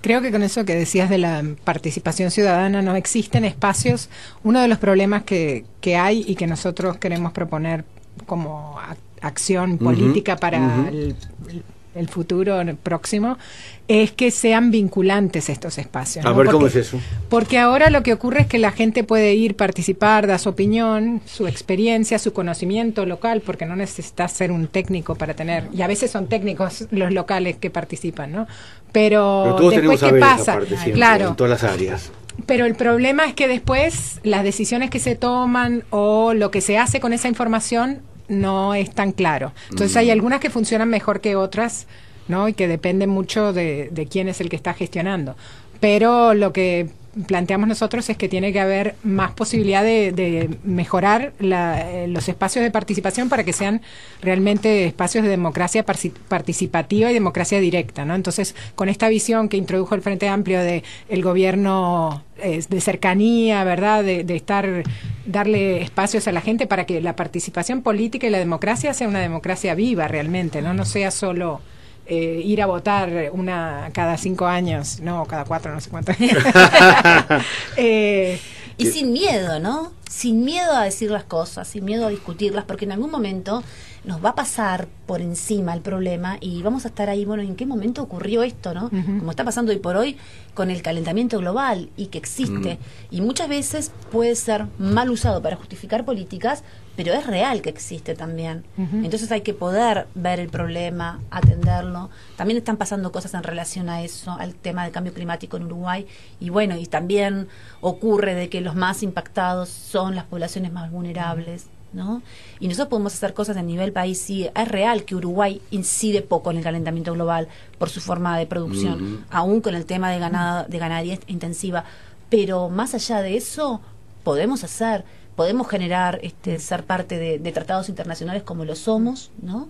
Creo 0.00 0.20
que 0.20 0.30
con 0.30 0.42
eso 0.42 0.66
que 0.66 0.74
decías 0.74 1.08
de 1.08 1.18
la 1.18 1.42
participación 1.64 2.30
ciudadana 2.30 2.82
no 2.82 2.94
existen 2.94 3.44
espacios. 3.44 4.10
Uno 4.42 4.60
de 4.60 4.68
los 4.68 4.78
problemas 4.78 5.24
que, 5.24 5.64
que 5.80 5.96
hay 5.96 6.22
y 6.26 6.34
que 6.34 6.46
nosotros 6.46 6.98
queremos 6.98 7.32
proponer 7.32 7.86
como 8.26 8.78
acción 9.22 9.78
política 9.78 10.36
para 10.36 10.88
el, 10.90 11.16
el 11.48 11.64
futuro 12.08 12.60
próximo, 12.82 13.38
es 13.86 14.12
que 14.12 14.30
sean 14.30 14.70
vinculantes 14.70 15.48
estos 15.48 15.78
espacios. 15.78 16.24
A 16.24 16.32
ver 16.32 16.46
cómo 16.48 16.66
es 16.66 16.76
eso. 16.76 16.98
Porque 17.28 17.58
ahora 17.58 17.90
lo 17.90 18.02
que 18.02 18.12
ocurre 18.12 18.42
es 18.42 18.46
que 18.46 18.58
la 18.58 18.72
gente 18.72 19.04
puede 19.04 19.34
ir, 19.34 19.56
participar, 19.56 20.26
dar 20.26 20.38
su 20.38 20.48
opinión, 20.48 21.20
su 21.24 21.46
experiencia, 21.46 22.18
su 22.18 22.32
conocimiento 22.32 23.06
local, 23.06 23.42
porque 23.44 23.66
no 23.66 23.76
necesitas 23.76 24.32
ser 24.32 24.50
un 24.50 24.66
técnico 24.68 25.14
para 25.14 25.34
tener, 25.34 25.68
y 25.72 25.82
a 25.82 25.86
veces 25.86 26.10
son 26.10 26.28
técnicos 26.28 26.86
los 26.90 27.12
locales 27.12 27.56
que 27.56 27.70
participan, 27.70 28.32
¿no? 28.32 28.46
Pero, 28.92 29.56
después 29.70 30.00
qué 30.00 30.14
pasa, 30.14 30.58
claro, 30.92 31.28
en 31.28 31.36
todas 31.36 31.62
las 31.62 31.72
áreas. 31.72 32.10
Pero 32.46 32.66
el 32.66 32.74
problema 32.74 33.26
es 33.26 33.34
que 33.34 33.48
después 33.48 34.20
las 34.22 34.42
decisiones 34.42 34.90
que 34.90 34.98
se 34.98 35.14
toman 35.14 35.84
o 35.90 36.34
lo 36.34 36.50
que 36.50 36.60
se 36.60 36.78
hace 36.78 37.00
con 37.00 37.12
esa 37.12 37.28
información 37.28 38.02
no 38.28 38.74
es 38.74 38.90
tan 38.94 39.12
claro. 39.12 39.52
Entonces 39.70 39.96
hay 39.96 40.08
mm. 40.08 40.12
algunas 40.12 40.40
que 40.40 40.50
funcionan 40.50 40.88
mejor 40.88 41.20
que 41.20 41.36
otras, 41.36 41.86
¿no? 42.28 42.48
Y 42.48 42.54
que 42.54 42.68
dependen 42.68 43.10
mucho 43.10 43.52
de, 43.52 43.88
de 43.92 44.06
quién 44.06 44.28
es 44.28 44.40
el 44.40 44.48
que 44.48 44.56
está 44.56 44.74
gestionando. 44.74 45.36
Pero 45.80 46.34
lo 46.34 46.52
que 46.52 46.88
planteamos 47.26 47.68
nosotros 47.68 48.08
es 48.10 48.16
que 48.16 48.28
tiene 48.28 48.52
que 48.52 48.60
haber 48.60 48.96
más 49.02 49.32
posibilidad 49.32 49.82
de, 49.82 50.58
mejorar 50.64 51.32
eh, 51.40 52.06
los 52.08 52.28
espacios 52.28 52.64
de 52.64 52.70
participación 52.70 53.28
para 53.28 53.44
que 53.44 53.52
sean 53.52 53.80
realmente 54.20 54.84
espacios 54.86 55.24
de 55.24 55.30
democracia 55.30 55.84
participativa 55.84 57.10
y 57.10 57.14
democracia 57.14 57.60
directa, 57.60 58.04
¿no? 58.04 58.14
Entonces, 58.14 58.54
con 58.74 58.88
esta 58.88 59.08
visión 59.08 59.48
que 59.48 59.56
introdujo 59.56 59.94
el 59.94 60.02
Frente 60.02 60.28
Amplio 60.28 60.60
de 60.60 60.82
el 61.08 61.22
gobierno 61.22 62.22
eh, 62.38 62.62
de 62.68 62.80
cercanía, 62.80 63.64
¿verdad? 63.64 64.02
De, 64.04 64.24
de, 64.24 64.36
estar, 64.36 64.82
darle 65.26 65.82
espacios 65.82 66.26
a 66.28 66.32
la 66.32 66.40
gente 66.40 66.66
para 66.66 66.84
que 66.86 67.00
la 67.00 67.16
participación 67.16 67.82
política 67.82 68.26
y 68.26 68.30
la 68.30 68.38
democracia 68.38 68.92
sea 68.94 69.08
una 69.08 69.20
democracia 69.20 69.74
viva 69.74 70.08
realmente, 70.08 70.62
¿no? 70.62 70.74
No 70.74 70.84
sea 70.84 71.10
solo 71.10 71.60
eh, 72.06 72.42
ir 72.44 72.60
a 72.62 72.66
votar 72.66 73.30
una 73.32 73.90
cada 73.92 74.16
cinco 74.16 74.46
años, 74.46 75.00
no, 75.00 75.24
cada 75.26 75.44
cuatro, 75.44 75.72
no 75.72 75.80
sé 75.80 75.90
cuánto. 75.90 76.12
eh, 77.76 78.38
y 78.76 78.86
sin 78.86 79.12
miedo, 79.12 79.60
¿no? 79.60 79.92
Sin 80.08 80.44
miedo 80.44 80.72
a 80.72 80.84
decir 80.84 81.10
las 81.10 81.24
cosas, 81.24 81.66
sin 81.68 81.84
miedo 81.84 82.06
a 82.06 82.10
discutirlas, 82.10 82.64
porque 82.64 82.84
en 82.84 82.92
algún 82.92 83.10
momento 83.10 83.62
nos 84.04 84.24
va 84.24 84.30
a 84.30 84.34
pasar 84.34 84.86
por 85.06 85.20
encima 85.20 85.72
el 85.74 85.80
problema 85.80 86.36
y 86.40 86.62
vamos 86.62 86.84
a 86.84 86.88
estar 86.88 87.08
ahí, 87.08 87.24
bueno, 87.24 87.42
¿en 87.42 87.56
qué 87.56 87.66
momento 87.66 88.02
ocurrió 88.02 88.42
esto, 88.42 88.74
no? 88.74 88.90
Como 88.90 89.30
está 89.30 89.44
pasando 89.44 89.72
hoy 89.72 89.78
por 89.78 89.96
hoy 89.96 90.16
con 90.52 90.70
el 90.70 90.82
calentamiento 90.82 91.38
global 91.38 91.90
y 91.96 92.06
que 92.06 92.18
existe. 92.18 92.74
Mm. 92.74 93.14
Y 93.14 93.20
muchas 93.20 93.48
veces 93.48 93.92
puede 94.10 94.36
ser 94.36 94.66
mal 94.78 95.10
usado 95.10 95.42
para 95.42 95.56
justificar 95.56 96.04
políticas, 96.04 96.64
pero 96.96 97.12
es 97.12 97.26
real 97.26 97.60
que 97.60 97.70
existe 97.70 98.14
también. 98.14 98.64
Entonces 98.76 99.32
hay 99.32 99.40
que 99.40 99.54
poder 99.54 100.06
ver 100.14 100.38
el 100.38 100.48
problema, 100.48 101.20
atenderlo. 101.30 102.10
También 102.36 102.58
están 102.58 102.76
pasando 102.76 103.10
cosas 103.10 103.34
en 103.34 103.42
relación 103.42 103.88
a 103.88 104.02
eso, 104.02 104.32
al 104.32 104.54
tema 104.54 104.84
del 104.84 104.92
cambio 104.92 105.12
climático 105.12 105.56
en 105.56 105.64
Uruguay. 105.64 106.06
Y 106.40 106.50
bueno, 106.50 106.76
y 106.76 106.86
también 106.86 107.48
ocurre 107.80 108.34
de 108.34 108.48
que 108.48 108.60
los 108.60 108.74
más 108.74 109.02
impactados 109.02 109.68
son 109.70 110.14
las 110.14 110.24
poblaciones 110.24 110.72
más 110.72 110.90
vulnerables. 110.90 111.66
¿No? 111.94 112.22
Y 112.58 112.66
nosotros 112.66 112.88
podemos 112.88 113.14
hacer 113.14 113.34
cosas 113.34 113.56
a 113.56 113.62
nivel 113.62 113.92
país. 113.92 114.18
Sí, 114.18 114.50
es 114.52 114.68
real 114.68 115.04
que 115.04 115.14
Uruguay 115.14 115.62
incide 115.70 116.22
poco 116.22 116.50
en 116.50 116.56
el 116.56 116.64
calentamiento 116.64 117.12
global 117.12 117.48
por 117.78 117.88
su 117.88 118.00
forma 118.00 118.36
de 118.36 118.46
producción, 118.46 119.24
aún 119.30 119.60
con 119.60 119.76
el 119.76 119.86
tema 119.86 120.10
de, 120.10 120.18
ganado, 120.18 120.66
de 120.68 120.78
ganadería 120.78 121.18
intensiva. 121.28 121.84
Pero 122.30 122.68
más 122.68 122.94
allá 122.94 123.22
de 123.22 123.36
eso, 123.36 123.80
podemos 124.24 124.64
hacer 124.64 125.04
podemos 125.34 125.68
generar, 125.68 126.20
este, 126.22 126.58
ser 126.58 126.84
parte 126.84 127.18
de, 127.18 127.52
tratados 127.52 127.88
internacionales 127.88 128.42
como 128.42 128.64
lo 128.64 128.76
somos, 128.76 129.30
¿no? 129.42 129.68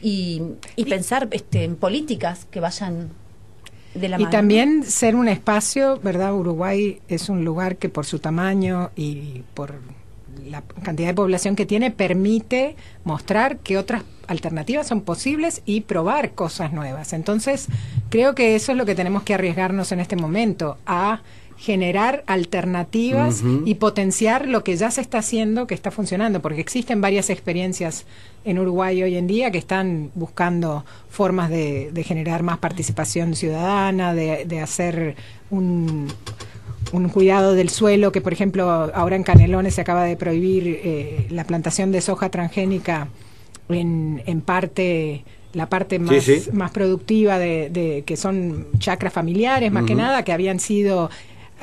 Y, 0.00 0.42
pensar 0.88 1.28
este, 1.30 1.64
en 1.64 1.76
políticas 1.76 2.46
que 2.50 2.60
vayan 2.60 3.10
de 3.94 4.08
la 4.08 4.20
y 4.20 4.26
también 4.26 4.84
ser 4.84 5.14
un 5.14 5.28
espacio, 5.28 6.00
¿verdad? 6.02 6.34
Uruguay 6.34 7.00
es 7.08 7.28
un 7.28 7.44
lugar 7.44 7.76
que 7.76 7.88
por 7.88 8.06
su 8.06 8.18
tamaño 8.18 8.90
y 8.96 9.42
por 9.54 9.74
la 10.46 10.62
cantidad 10.82 11.08
de 11.08 11.14
población 11.14 11.56
que 11.56 11.66
tiene 11.66 11.90
permite 11.90 12.76
mostrar 13.04 13.58
que 13.58 13.78
otras 13.78 14.02
alternativas 14.26 14.86
son 14.86 15.02
posibles 15.02 15.62
y 15.64 15.82
probar 15.82 16.32
cosas 16.32 16.72
nuevas. 16.72 17.12
Entonces, 17.12 17.68
creo 18.08 18.34
que 18.34 18.54
eso 18.54 18.72
es 18.72 18.78
lo 18.78 18.86
que 18.86 18.94
tenemos 18.94 19.22
que 19.22 19.34
arriesgarnos 19.34 19.92
en 19.92 20.00
este 20.00 20.16
momento, 20.16 20.78
a 20.86 21.22
generar 21.62 22.24
alternativas 22.26 23.44
y 23.64 23.76
potenciar 23.76 24.48
lo 24.48 24.64
que 24.64 24.76
ya 24.76 24.90
se 24.90 25.00
está 25.00 25.18
haciendo, 25.18 25.68
que 25.68 25.74
está 25.74 25.92
funcionando, 25.92 26.42
porque 26.42 26.60
existen 26.60 27.00
varias 27.00 27.30
experiencias 27.30 28.04
en 28.44 28.58
Uruguay 28.58 29.00
hoy 29.00 29.16
en 29.16 29.28
día 29.28 29.52
que 29.52 29.58
están 29.58 30.10
buscando 30.16 30.84
formas 31.08 31.50
de, 31.50 31.92
generar 32.04 32.42
más 32.42 32.58
participación 32.58 33.36
ciudadana, 33.36 34.12
de, 34.12 34.60
hacer 34.60 35.14
un, 35.50 36.08
un, 36.92 37.08
cuidado 37.08 37.54
del 37.54 37.68
suelo, 37.68 38.12
que 38.12 38.20
por 38.20 38.32
ejemplo 38.32 38.70
ahora 38.70 39.16
en 39.16 39.22
Canelones 39.22 39.74
se 39.74 39.80
acaba 39.80 40.04
de 40.04 40.16
prohibir 40.16 40.66
eh, 40.66 41.26
la 41.30 41.44
plantación 41.44 41.92
de 41.92 42.00
soja 42.00 42.30
transgénica 42.30 43.08
en, 43.68 44.22
en 44.26 44.40
parte 44.40 45.24
la 45.52 45.68
parte 45.68 45.98
más, 45.98 46.52
más 46.52 46.70
productiva 46.70 47.38
de, 47.38 47.68
de, 47.70 48.04
que 48.06 48.16
son 48.16 48.68
chacras 48.78 49.12
familiares, 49.12 49.70
más 49.70 49.84
que 49.84 49.94
nada, 49.94 50.24
que 50.24 50.32
habían 50.32 50.60
sido 50.60 51.10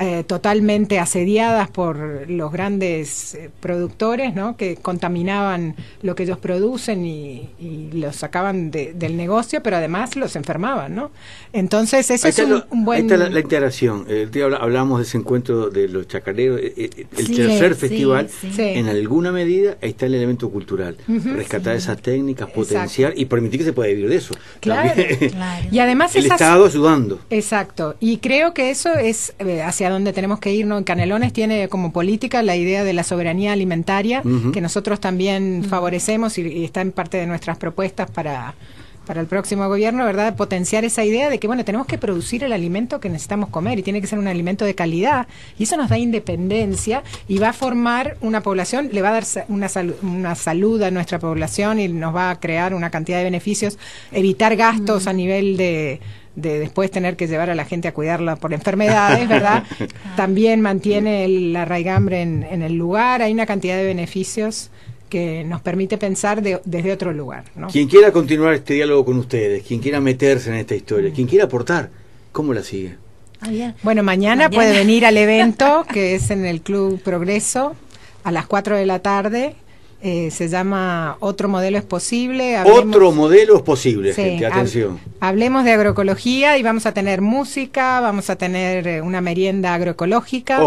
eh, 0.02 0.24
totalmente 0.26 0.98
asediadas 0.98 1.68
por 1.68 2.24
los 2.26 2.50
grandes 2.50 3.34
eh, 3.34 3.50
productores, 3.60 4.34
¿no? 4.34 4.56
Que 4.56 4.76
contaminaban 4.76 5.76
lo 6.00 6.14
que 6.14 6.22
ellos 6.22 6.38
producen 6.38 7.04
y, 7.04 7.50
los 7.92 8.16
sacaban 8.16 8.70
del 8.70 9.16
negocio, 9.18 9.62
pero 9.62 9.76
además 9.76 10.16
los 10.16 10.36
enfermaban, 10.36 10.94
¿no? 10.94 11.10
Entonces, 11.52 12.10
eso 12.10 12.28
es 12.28 12.38
un, 12.38 12.84
buen... 12.86 12.96
Ahí 12.96 13.02
está 13.02 13.28
la, 13.28 13.40
integración. 13.40 14.06
El 14.08 14.30
día 14.30 14.46
hablamos 14.46 15.00
de 15.00 15.04
ese 15.04 15.18
encuentro 15.18 15.68
de 15.68 15.86
los 15.86 16.08
chacareros, 16.08 16.58
eh, 16.62 17.06
el 17.18 17.36
tercer 17.36 17.74
festival, 17.74 18.30
en 18.56 18.88
alguna 18.88 19.32
medida 19.32 19.76
ahí 19.82 19.90
está 19.90 20.06
el 20.06 20.14
elemento 20.14 20.48
cultural. 20.48 20.96
rescatar 21.06 21.76
esas 21.76 22.00
técnicas, 22.00 22.48
potenciar 22.48 23.12
y 23.16 23.26
permitir 23.26 23.60
que 23.60 23.66
se 23.66 23.72
pueda 23.74 23.90
vivir 23.90 24.08
de 24.08 24.16
eso. 24.16 24.32
Claro, 24.60 24.98
Y 25.70 25.78
además 25.78 26.16
el 26.16 26.24
Estado 26.24 26.64
ayudando. 26.64 27.18
Exacto. 27.28 27.96
Y 28.00 28.16
creo 28.18 28.54
que 28.54 28.70
eso 28.70 28.94
es 28.94 29.34
hacia 29.62 29.89
donde 29.92 30.12
tenemos 30.12 30.40
que 30.40 30.52
irnos. 30.52 30.78
En 30.78 30.84
Canelones 30.84 31.32
tiene 31.32 31.68
como 31.68 31.92
política 31.92 32.42
la 32.42 32.56
idea 32.56 32.84
de 32.84 32.92
la 32.92 33.04
soberanía 33.04 33.52
alimentaria, 33.52 34.22
que 34.52 34.60
nosotros 34.60 35.00
también 35.00 35.64
favorecemos 35.68 36.38
y, 36.38 36.64
está 36.64 36.80
en 36.80 36.92
parte 36.92 37.16
de 37.16 37.26
nuestras 37.26 37.58
propuestas 37.58 38.10
para, 38.10 38.54
para 39.06 39.20
el 39.20 39.26
próximo 39.26 39.66
gobierno, 39.66 40.04
¿verdad? 40.04 40.36
Potenciar 40.36 40.84
esa 40.84 41.04
idea 41.04 41.30
de 41.30 41.38
que, 41.38 41.46
bueno, 41.46 41.64
tenemos 41.64 41.86
que 41.86 41.98
producir 41.98 42.44
el 42.44 42.52
alimento 42.52 43.00
que 43.00 43.08
necesitamos 43.08 43.48
comer 43.48 43.78
y 43.78 43.82
tiene 43.82 44.00
que 44.00 44.06
ser 44.06 44.18
un 44.18 44.28
alimento 44.28 44.64
de 44.64 44.74
calidad. 44.74 45.26
Y 45.58 45.64
eso 45.64 45.76
nos 45.76 45.88
da 45.88 45.98
independencia 45.98 47.02
y 47.26 47.38
va 47.38 47.48
a 47.48 47.52
formar 47.52 48.16
una 48.20 48.40
población, 48.40 48.90
le 48.92 49.02
va 49.02 49.08
a 49.08 49.12
dar 49.12 49.24
una, 49.48 49.68
una 50.02 50.34
salud 50.34 50.80
a 50.82 50.90
nuestra 50.90 51.18
población 51.18 51.80
y 51.80 51.88
nos 51.88 52.14
va 52.14 52.30
a 52.30 52.38
crear 52.38 52.74
una 52.74 52.90
cantidad 52.90 53.18
de 53.18 53.24
beneficios, 53.24 53.78
evitar 54.12 54.54
gastos 54.54 55.06
a 55.06 55.12
nivel 55.12 55.56
de 55.56 56.00
de 56.36 56.58
después 56.58 56.90
tener 56.90 57.16
que 57.16 57.26
llevar 57.26 57.50
a 57.50 57.54
la 57.54 57.64
gente 57.64 57.88
a 57.88 57.92
cuidarla 57.92 58.36
por 58.36 58.52
enfermedades, 58.52 59.28
¿verdad? 59.28 59.64
También 60.16 60.60
mantiene 60.60 61.26
la 61.28 61.64
raigambre 61.64 62.22
en, 62.22 62.62
el 62.62 62.74
lugar, 62.74 63.22
hay 63.22 63.32
una 63.32 63.46
cantidad 63.46 63.76
de 63.76 63.84
beneficios 63.84 64.70
que 65.08 65.42
nos 65.44 65.60
permite 65.60 65.98
pensar 65.98 66.40
desde 66.40 66.92
otro 66.92 67.12
lugar. 67.12 67.44
¿no? 67.56 67.66
Quien 67.68 67.88
quiera 67.88 68.12
continuar 68.12 68.54
este 68.54 68.74
diálogo 68.74 69.04
con 69.04 69.18
ustedes, 69.18 69.64
quien 69.64 69.80
quiera 69.80 70.00
meterse 70.00 70.50
en 70.50 70.56
esta 70.56 70.76
historia, 70.76 71.12
quien 71.12 71.26
quiera 71.26 71.46
aportar, 71.46 71.90
¿cómo 72.30 72.54
la 72.54 72.62
sigue? 72.62 72.96
Ah, 73.40 73.74
bueno, 73.82 74.02
mañana, 74.02 74.50
puede 74.50 74.72
venir 74.72 75.06
al 75.06 75.16
evento 75.16 75.84
que 75.90 76.14
es 76.14 76.30
en 76.30 76.44
el 76.44 76.60
Club 76.60 77.00
Progreso 77.02 77.74
a 78.22 78.30
las 78.30 78.46
4 78.46 78.76
de 78.76 78.86
la 78.86 79.00
tarde 79.00 79.56
eh, 80.02 80.30
se 80.30 80.48
llama 80.48 81.18
Otro 81.20 81.48
modelo 81.48 81.76
es 81.76 81.84
posible. 81.84 82.58
Otro 82.62 83.12
modelo 83.12 83.56
es 83.56 83.62
posible, 83.62 84.14
gente, 84.14 84.46
atención. 84.46 84.98
hablemos 85.20 85.64
de 85.64 85.72
agroecología 85.72 86.56
y 86.56 86.62
vamos 86.62 86.86
a 86.86 86.94
tener 86.94 87.20
música, 87.20 88.00
vamos 88.00 88.30
a 88.30 88.36
tener 88.36 88.88
eh, 88.88 89.02
una 89.02 89.20
merienda 89.20 89.74
agroecológica 89.74 90.60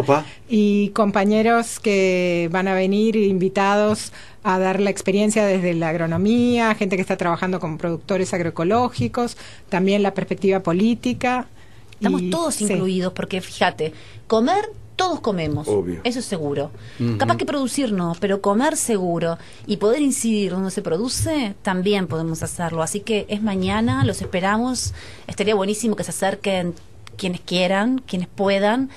y 0.48 0.90
compañeros 0.90 1.80
que 1.80 2.48
van 2.52 2.68
a 2.68 2.76
venir 2.76 3.16
invitados 3.16 4.14
a 4.44 4.60
dar 4.60 4.80
la 4.80 4.92
experiencia 4.92 5.46
desde 5.46 5.74
la 5.74 5.90
agronomía, 5.90 6.76
gente 6.76 6.96
que 6.96 7.02
está 7.02 7.18
trabajando 7.18 7.60
con 7.60 7.80
productores 7.80 8.34
agroecológicos, 8.36 9.36
también 9.70 10.04
la 10.04 10.14
perspectiva 10.14 10.60
política. 10.60 11.48
Estamos 11.94 12.30
todos 12.30 12.62
incluidos 12.62 13.14
porque 13.14 13.42
fíjate, 13.42 13.94
comer 14.28 14.70
todos 14.96 15.20
comemos, 15.20 15.68
eso 16.04 16.20
es 16.20 16.26
seguro. 16.26 16.72
Capaz 17.18 17.38
que 17.38 17.46
producir 17.46 17.92
no, 17.92 18.16
pero 18.20 18.42
comer 18.42 18.78
seguro 18.78 19.38
y 19.66 19.78
poder 19.78 20.02
incidir 20.02 20.52
donde 20.52 20.72
se 20.72 20.82
produce, 20.82 21.56
también 21.62 22.08
podemos 22.08 22.44
hacerlo. 22.44 22.84
Así 22.84 23.00
que 23.00 23.26
es 23.30 23.42
mañana, 23.42 24.06
los 24.06 24.22
esperamos. 24.22 24.94
Estaría 25.28 25.56
buenísimo 25.56 25.96
que 25.96 26.04
se 26.04 26.12
acerquen 26.12 26.74
quienes 27.18 27.42
quieran, 27.42 28.02
quienes 28.06 28.28
puedan 28.28 28.90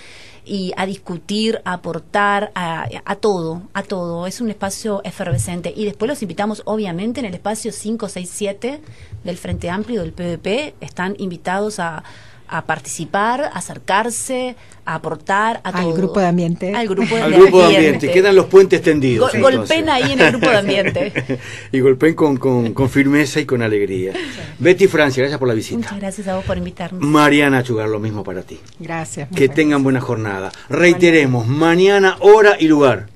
y 0.44 0.72
a 0.76 0.86
discutir, 0.86 1.60
a 1.64 1.74
aportar, 1.74 2.52
a, 2.54 2.88
a, 3.04 3.16
todo, 3.16 3.62
a 3.74 3.82
todo. 3.82 4.26
Es 4.26 4.40
un 4.40 4.48
espacio 4.48 5.00
efervescente. 5.02 5.72
Y 5.76 5.84
después 5.84 6.08
los 6.08 6.22
invitamos, 6.22 6.62
obviamente, 6.66 7.20
en 7.20 7.26
el 7.26 7.34
espacio 7.34 7.72
567 7.72 8.80
del 9.24 9.36
Frente 9.38 9.70
Amplio 9.70 10.02
del 10.02 10.12
PVP. 10.12 10.74
Están 10.80 11.16
invitados 11.18 11.80
a, 11.80 12.04
a 12.48 12.64
participar, 12.64 13.42
a 13.42 13.58
acercarse, 13.58 14.56
a 14.84 14.94
aportar 14.94 15.60
a 15.64 15.70
al 15.70 15.92
grupo 15.92 16.20
de 16.20 16.26
ambiente. 16.26 16.74
Al 16.74 16.88
grupo 16.88 17.16
de, 17.16 17.22
ambiente. 17.22 18.10
Quedan 18.10 18.36
los 18.36 18.46
puentes 18.46 18.82
tendidos. 18.82 19.32
golpen 19.38 19.88
ahí 19.88 20.12
en 20.12 20.20
el 20.20 20.30
grupo 20.30 20.50
de 20.50 20.56
ambiente. 20.56 21.38
y 21.72 21.80
golpen 21.80 22.14
con, 22.14 22.36
con, 22.36 22.90
firmeza 22.90 23.40
y 23.40 23.46
con 23.46 23.62
alegría. 23.62 24.12
Betty 24.58 24.86
Francia, 24.86 25.22
gracias 25.22 25.38
por 25.38 25.48
la 25.48 25.54
visita. 25.54 25.78
Muchas 25.78 25.98
gracias 25.98 26.28
a 26.28 26.36
vos 26.36 26.44
por 26.44 26.56
invitarnos. 26.56 27.02
Mariana 27.02 27.62
Chugar, 27.62 27.88
lo 27.88 27.98
mismo 27.98 28.22
para 28.22 28.42
ti. 28.42 28.60
Gracias. 28.78 29.28
Que 29.34 29.48
tengan 29.48 29.82
buena 29.82 30.00
jornada. 30.00 30.52
Reiteremos, 30.68 31.46
mañana 31.46 32.16
hora 32.20 32.56
y 32.58 32.68
lugar. 32.68 33.08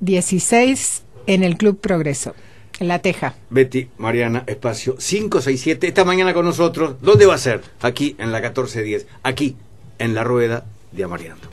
16 0.00 1.02
en 1.26 1.42
el 1.42 1.56
Club 1.56 1.80
Progreso. 1.80 2.34
La 2.80 2.98
Teja. 2.98 3.34
Betty, 3.48 3.88
Mariana, 3.96 4.44
espacio 4.46 4.96
567. 4.96 5.86
Esta 5.86 6.04
mañana 6.04 6.34
con 6.34 6.44
nosotros. 6.44 6.96
¿Dónde 7.00 7.26
va 7.26 7.34
a 7.34 7.38
ser? 7.38 7.62
Aquí 7.80 8.16
en 8.18 8.32
la 8.32 8.38
1410. 8.38 9.06
Aquí 9.22 9.56
en 9.98 10.14
la 10.14 10.24
rueda 10.24 10.64
de 10.92 11.04
Amariando. 11.04 11.48